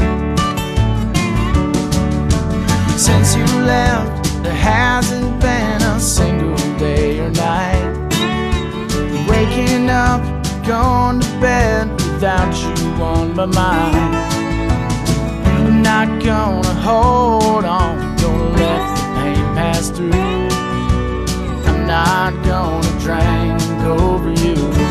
Since 2.97 3.35
you 3.35 3.47
left, 3.65 4.23
there 4.45 4.55
hasn't 4.55 5.41
been 5.41 5.83
a 5.83 5.99
single 5.99 6.57
day 6.79 7.19
or 7.19 7.31
night. 7.31 7.95
Waking 9.29 9.91
up, 9.91 10.36
going 10.67 11.21
to 11.21 11.41
bed 11.41 11.89
without 11.93 12.53
you 12.53 13.03
on 13.03 13.35
my 13.37 13.47
mind. 13.47 14.17
I'm 15.47 15.81
not 15.83 16.09
gonna 16.23 16.75
hold 16.75 17.65
on, 17.65 18.17
gonna 18.17 18.51
let 18.57 18.97
the 18.97 19.05
pain 19.15 19.45
pass 19.55 19.91
through. 19.91 20.11
I'm 21.71 21.87
not 21.87 22.33
gonna 22.45 23.01
drink 23.01 23.83
over 23.83 24.33
you. 24.33 24.86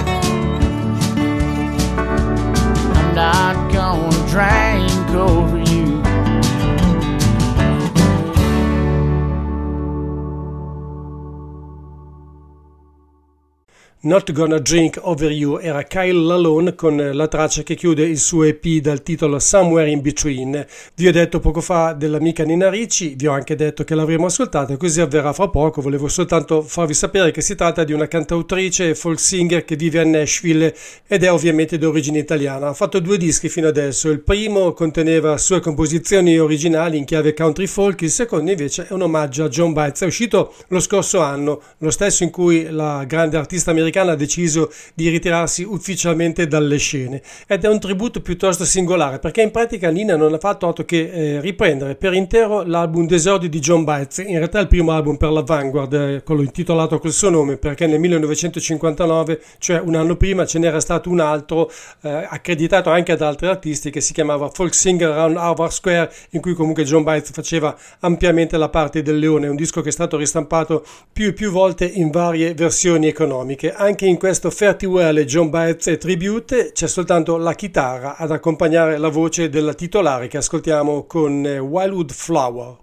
Not 14.06 14.34
Gonna 14.34 14.60
Drink 14.60 15.00
Over 15.02 15.32
You 15.32 15.58
era 15.60 15.82
Kyle 15.82 16.14
Lalone 16.14 16.76
con 16.76 16.96
la 16.96 17.28
traccia 17.28 17.64
che 17.64 17.74
chiude 17.74 18.04
il 18.04 18.20
suo 18.20 18.44
EP 18.44 18.64
dal 18.80 19.02
titolo 19.02 19.40
Somewhere 19.40 19.90
in 19.90 20.02
Between. 20.02 20.64
Vi 20.94 21.08
ho 21.08 21.12
detto 21.12 21.40
poco 21.40 21.60
fa 21.60 21.94
dell'amica 21.94 22.44
Nina 22.44 22.70
Ricci, 22.70 23.16
vi 23.16 23.26
ho 23.26 23.32
anche 23.32 23.56
detto 23.56 23.84
che 23.84 23.96
l'avremo 23.96 24.28
ascoltata 24.28 24.74
e 24.74 24.78
così 24.78 25.02
avverrà 25.02 25.34
fra 25.34 25.48
poco. 25.48 25.82
Volevo 25.82 26.08
soltanto 26.08 26.62
farvi 26.62 26.94
sapere 26.94 27.32
che 27.32 27.42
si 27.42 27.56
tratta 27.56 27.84
di 27.84 27.94
una 27.94 28.08
cantautrice 28.08 28.90
e 28.90 28.94
folk 28.94 29.20
singer 29.20 29.66
che 29.66 29.76
vive 29.76 30.02
a 30.02 30.04
Nashville 30.04 30.76
ed 31.08 31.24
è 31.24 31.32
ovviamente 31.32 31.80
di 31.80 31.86
origine 31.86 32.20
italiana. 32.20 32.68
Ha 32.68 32.74
fatto 32.76 33.00
due 33.00 33.18
dischi 33.18 33.50
fino 33.50 33.68
adesso, 33.68 34.12
il 34.12 34.20
primo 34.20 34.74
conteneva 34.74 35.36
sue 35.40 35.60
composizioni 35.62 36.38
originali 36.38 37.00
in 37.00 37.06
chiave 37.06 37.34
country 37.34 37.66
folk, 37.66 38.02
il 38.02 38.12
secondo 38.12 38.52
invece 38.52 38.86
è 38.88 38.94
un 38.94 39.02
omaggio 39.02 39.46
a 39.46 39.50
John 39.50 39.74
Baez, 39.74 40.04
è 40.04 40.06
uscito 40.06 40.54
lo 40.68 40.80
scorso 40.80 41.22
anno, 41.22 41.60
lo 41.80 41.90
stesso 41.90 42.22
in 42.22 42.30
cui 42.30 42.70
la 42.70 43.04
grande 43.06 43.38
artista 43.38 43.72
americana 43.72 43.94
ha 44.00 44.16
deciso 44.16 44.72
di 44.94 45.10
ritirarsi 45.10 45.64
ufficialmente 45.64 46.48
dalle 46.48 46.78
scene. 46.78 47.22
Ed 47.48 47.64
è 47.64 47.68
un 47.68 47.80
tributo 47.80 48.22
piuttosto 48.22 48.66
singolare 48.66 49.20
perché 49.20 49.42
in 49.42 49.52
pratica 49.52 49.90
Nina 49.90 50.16
non 50.16 50.34
ha 50.34 50.40
fatto 50.40 50.68
altro 50.68 50.86
che 50.86 51.10
eh, 51.12 51.42
riprendere 51.42 51.96
per 51.96 52.14
intero 52.14 52.64
l'album 52.64 53.08
d'esordio 53.08 53.50
di 53.50 53.60
John 53.60 53.84
Baez, 53.84 54.18
in 54.20 54.38
realtà 54.38 54.60
il 54.60 54.68
primo 54.68 54.92
album 54.92 55.18
per 55.18 55.32
la 55.32 55.42
Vanguard, 55.42 55.94
eh, 55.94 56.24
quello 56.24 56.42
intitolato 56.42 57.00
col 57.00 57.12
suo 57.12 57.30
nome 57.30 57.58
perché 57.58 57.88
nel 57.88 58.00
1959, 58.00 59.42
cioè 59.60 59.80
un 59.80 59.96
anno 59.96 60.16
prima, 60.16 60.46
ce 60.46 60.60
n'era 60.60 60.80
stato 60.80 61.10
un 61.10 61.20
altro 61.20 61.72
eh, 62.02 62.28
accreditato 62.30 62.90
anche 62.90 63.12
ad 63.12 63.22
altri 63.22 63.48
artisti 63.48 63.90
che 63.90 64.02
si 64.02 64.14
chiamava 64.14 64.50
Folk 64.50 64.74
Singer 64.74 65.10
Around 65.10 65.38
Harvard 65.38 65.72
Square 65.72 66.12
in 66.32 66.42
cui 66.42 66.54
comunque 66.54 66.84
John 66.84 67.04
Baez 67.04 67.32
faceva 67.32 67.76
ampiamente 68.00 68.58
la 68.58 68.70
parte 68.70 69.02
del 69.02 69.18
leone, 69.18 69.48
un 69.48 69.56
disco 69.56 69.82
che 69.82 69.90
è 69.90 69.92
stato 69.92 70.18
ristampato 70.18 70.86
più 71.12 71.28
e 71.28 71.34
più 71.34 71.52
volte 71.52 71.86
in 71.86 72.10
varie 72.10 72.54
versioni 72.54 73.08
economiche 73.08 73.74
anche 73.86 74.08
in 74.08 74.18
questo 74.18 74.50
Well 74.86 75.18
e 75.18 75.26
John 75.26 75.50
Baez 75.52 75.98
Tribute 76.00 76.72
c'è 76.74 76.88
soltanto 76.88 77.38
la 77.38 77.54
chitarra 77.54 78.18
ad 78.18 78.32
accompagnare 78.32 78.98
la 78.98 79.10
voce 79.10 79.48
della 79.48 79.74
titolare 79.74 80.28
che 80.28 80.38
ascoltiamo 80.38 81.06
con 81.06 81.46
eh, 81.46 81.60
Wildwood 81.60 82.12
Flower. 82.12 82.78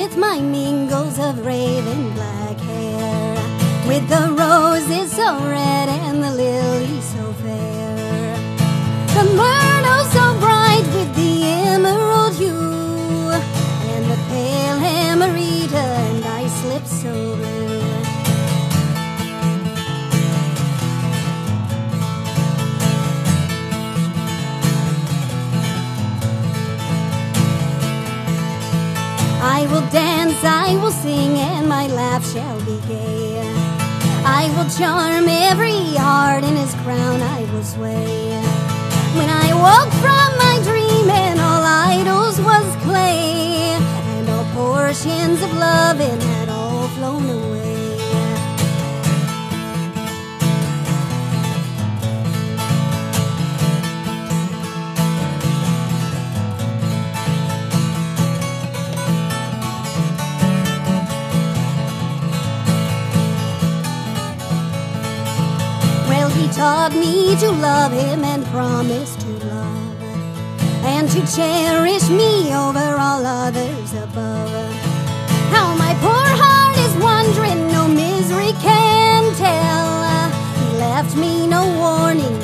With 0.00 0.16
my 0.16 0.40
mingles 0.40 1.18
of 1.18 1.44
raven 1.44 2.12
black 2.14 2.56
hair, 2.58 3.34
with 3.88 4.08
the 4.08 4.24
roses 4.42 5.10
so 5.10 5.28
red 5.40 5.88
and 5.88 6.22
the 6.22 6.30
lilies 6.30 7.04
so 7.14 7.32
fair, 7.42 8.36
the 9.16 9.24
charm 34.78 35.26
every 35.28 35.96
heart 35.96 36.44
in 36.44 36.54
his 36.54 36.72
crown 36.82 37.20
I 37.20 37.40
will 37.52 37.64
sway. 37.64 38.30
When 39.18 39.28
I 39.28 39.48
woke 39.66 39.92
from 40.04 40.28
my 40.38 40.60
dream 40.62 41.10
and 41.10 41.40
all 41.40 41.64
idols 41.64 42.40
was 42.40 42.76
clay, 42.84 43.74
and 44.14 44.28
all 44.30 44.44
portions 44.54 45.42
of 45.42 45.52
loving 45.52 46.20
had 46.20 46.47
all 46.47 46.47
taught 66.58 66.92
me 66.92 67.36
to 67.36 67.52
love 67.52 67.92
him 67.92 68.24
and 68.24 68.44
promise 68.46 69.14
to 69.14 69.28
love 69.46 70.02
and 70.82 71.08
to 71.08 71.20
cherish 71.36 72.10
me 72.10 72.52
over 72.52 72.96
all 72.98 73.24
others 73.24 73.92
above. 73.92 74.74
How 75.54 75.76
my 75.76 75.94
poor 76.02 76.26
heart 76.42 76.76
is 76.86 76.94
wondering, 77.00 77.68
no 77.68 77.86
misery 77.86 78.54
can 78.60 79.32
tell. 79.36 80.30
He 80.58 80.78
left 80.78 81.16
me 81.16 81.46
no 81.46 81.62
warning, 81.78 82.36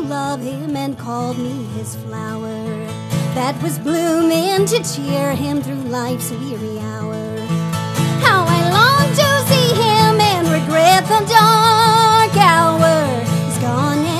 love 0.00 0.40
him 0.40 0.76
and 0.76 0.98
called 0.98 1.38
me 1.38 1.64
his 1.76 1.96
flower 1.96 2.64
that 3.34 3.60
was 3.62 3.78
blooming 3.78 4.64
to 4.64 4.82
cheer 4.82 5.34
him 5.34 5.60
through 5.60 5.82
life's 5.90 6.30
weary 6.30 6.78
hour. 6.78 7.38
How 8.24 8.44
I 8.48 8.60
long 8.72 9.08
to 9.20 9.28
see 9.48 9.68
him 9.74 10.20
and 10.20 10.48
regret 10.48 11.04
the 11.04 11.20
dark 11.28 12.34
hour. 12.36 13.24
He's 13.44 13.58
gone 13.58 14.15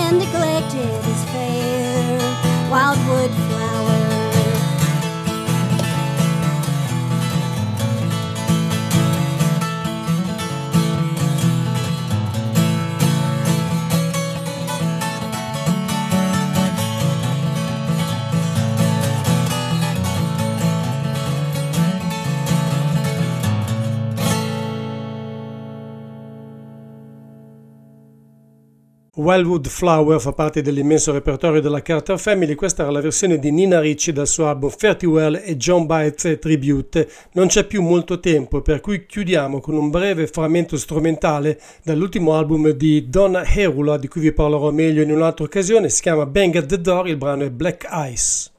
Wildwood 29.27 29.67
Flower 29.67 30.21
fa 30.21 30.33
parte 30.33 30.63
dell'immenso 30.63 31.11
repertorio 31.11 31.61
della 31.61 31.83
Carter 31.83 32.17
Family, 32.17 32.55
questa 32.55 32.83
era 32.85 32.93
la 32.93 33.01
versione 33.01 33.41
di 33.41 33.51
Nina 33.51 33.81
Ricci 33.81 34.13
dal 34.13 34.29
suo 34.29 34.47
album 34.47 34.71
Fairty 34.71 35.05
Well 35.05 35.43
e 35.43 35.57
John 35.57 35.85
Baez 35.85 36.39
Tribute. 36.41 37.11
Non 37.33 37.49
c'è 37.49 37.65
più 37.65 37.83
molto 37.83 38.21
tempo, 38.21 38.63
per 38.63 38.79
cui 38.81 39.05
chiudiamo 39.05 39.59
con 39.59 39.75
un 39.75 39.91
breve 39.91 40.29
frammento 40.29 40.77
strumentale 40.77 41.61
dall'ultimo 41.83 42.35
album 42.35 42.71
di 42.71 43.09
Donna 43.09 43.45
Herula, 43.45 43.97
di 43.97 44.07
cui 44.07 44.21
vi 44.21 44.31
parlerò 44.31 44.71
meglio 44.71 45.03
in 45.03 45.11
un'altra 45.11 45.45
occasione, 45.45 45.89
si 45.89 46.03
chiama 46.03 46.25
Bang 46.25 46.55
at 46.55 46.67
the 46.67 46.81
Door, 46.81 47.09
il 47.09 47.17
brano 47.17 47.43
è 47.43 47.51
Black 47.51 47.85
Ice. 48.13 48.53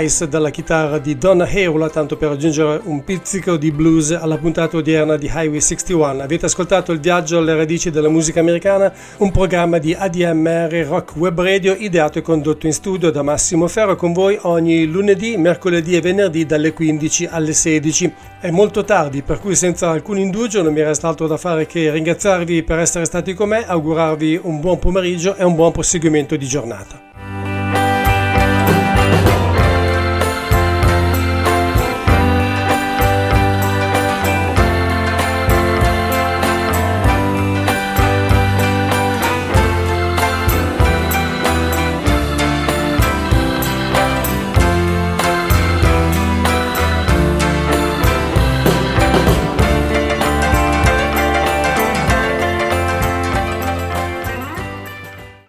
Black 0.00 0.04
Ice 0.04 0.28
dalla 0.28 0.50
chitarra 0.50 0.98
di 0.98 1.18
Donna 1.18 1.46
Heula, 1.46 1.90
tanto 1.90 2.16
per 2.16 2.30
aggiungere 2.30 2.80
un 2.84 3.04
pizzico 3.04 3.56
di 3.56 3.70
blues 3.70 4.10
alla 4.12 4.38
puntata 4.38 4.76
odierna 4.76 5.16
di 5.16 5.26
Highway 5.26 5.60
61. 5.60 6.22
Avete 6.22 6.46
ascoltato 6.46 6.92
il 6.92 7.00
viaggio 7.00 7.38
alle 7.38 7.54
radici 7.54 7.90
della 7.90 8.08
musica 8.08 8.40
americana, 8.40 8.92
un 9.18 9.30
programma 9.30 9.78
di 9.78 9.94
ADMR 9.94 10.86
Rock 10.86 11.16
Web 11.16 11.40
Radio 11.40 11.74
ideato 11.74 12.18
e 12.18 12.22
condotto 12.22 12.66
in 12.66 12.72
studio 12.72 13.10
da 13.10 13.22
Massimo 13.22 13.68
Ferro 13.68 13.96
con 13.96 14.12
voi 14.12 14.38
ogni 14.42 14.86
lunedì, 14.86 15.36
mercoledì 15.36 15.96
e 15.96 16.00
venerdì 16.00 16.46
dalle 16.46 16.72
15 16.72 17.26
alle 17.30 17.52
16. 17.52 18.12
È 18.40 18.50
molto 18.50 18.84
tardi, 18.84 19.22
per 19.22 19.38
cui 19.38 19.54
senza 19.54 19.90
alcun 19.90 20.18
indugio 20.18 20.62
non 20.62 20.72
mi 20.72 20.82
resta 20.82 21.08
altro 21.08 21.26
da 21.26 21.36
fare 21.36 21.66
che 21.66 21.90
ringraziarvi 21.90 22.62
per 22.62 22.78
essere 22.78 23.04
stati 23.04 23.34
con 23.34 23.48
me, 23.48 23.66
augurarvi 23.66 24.40
un 24.42 24.60
buon 24.60 24.78
pomeriggio 24.78 25.36
e 25.36 25.44
un 25.44 25.54
buon 25.54 25.72
proseguimento 25.72 26.36
di 26.36 26.46
giornata. 26.46 27.09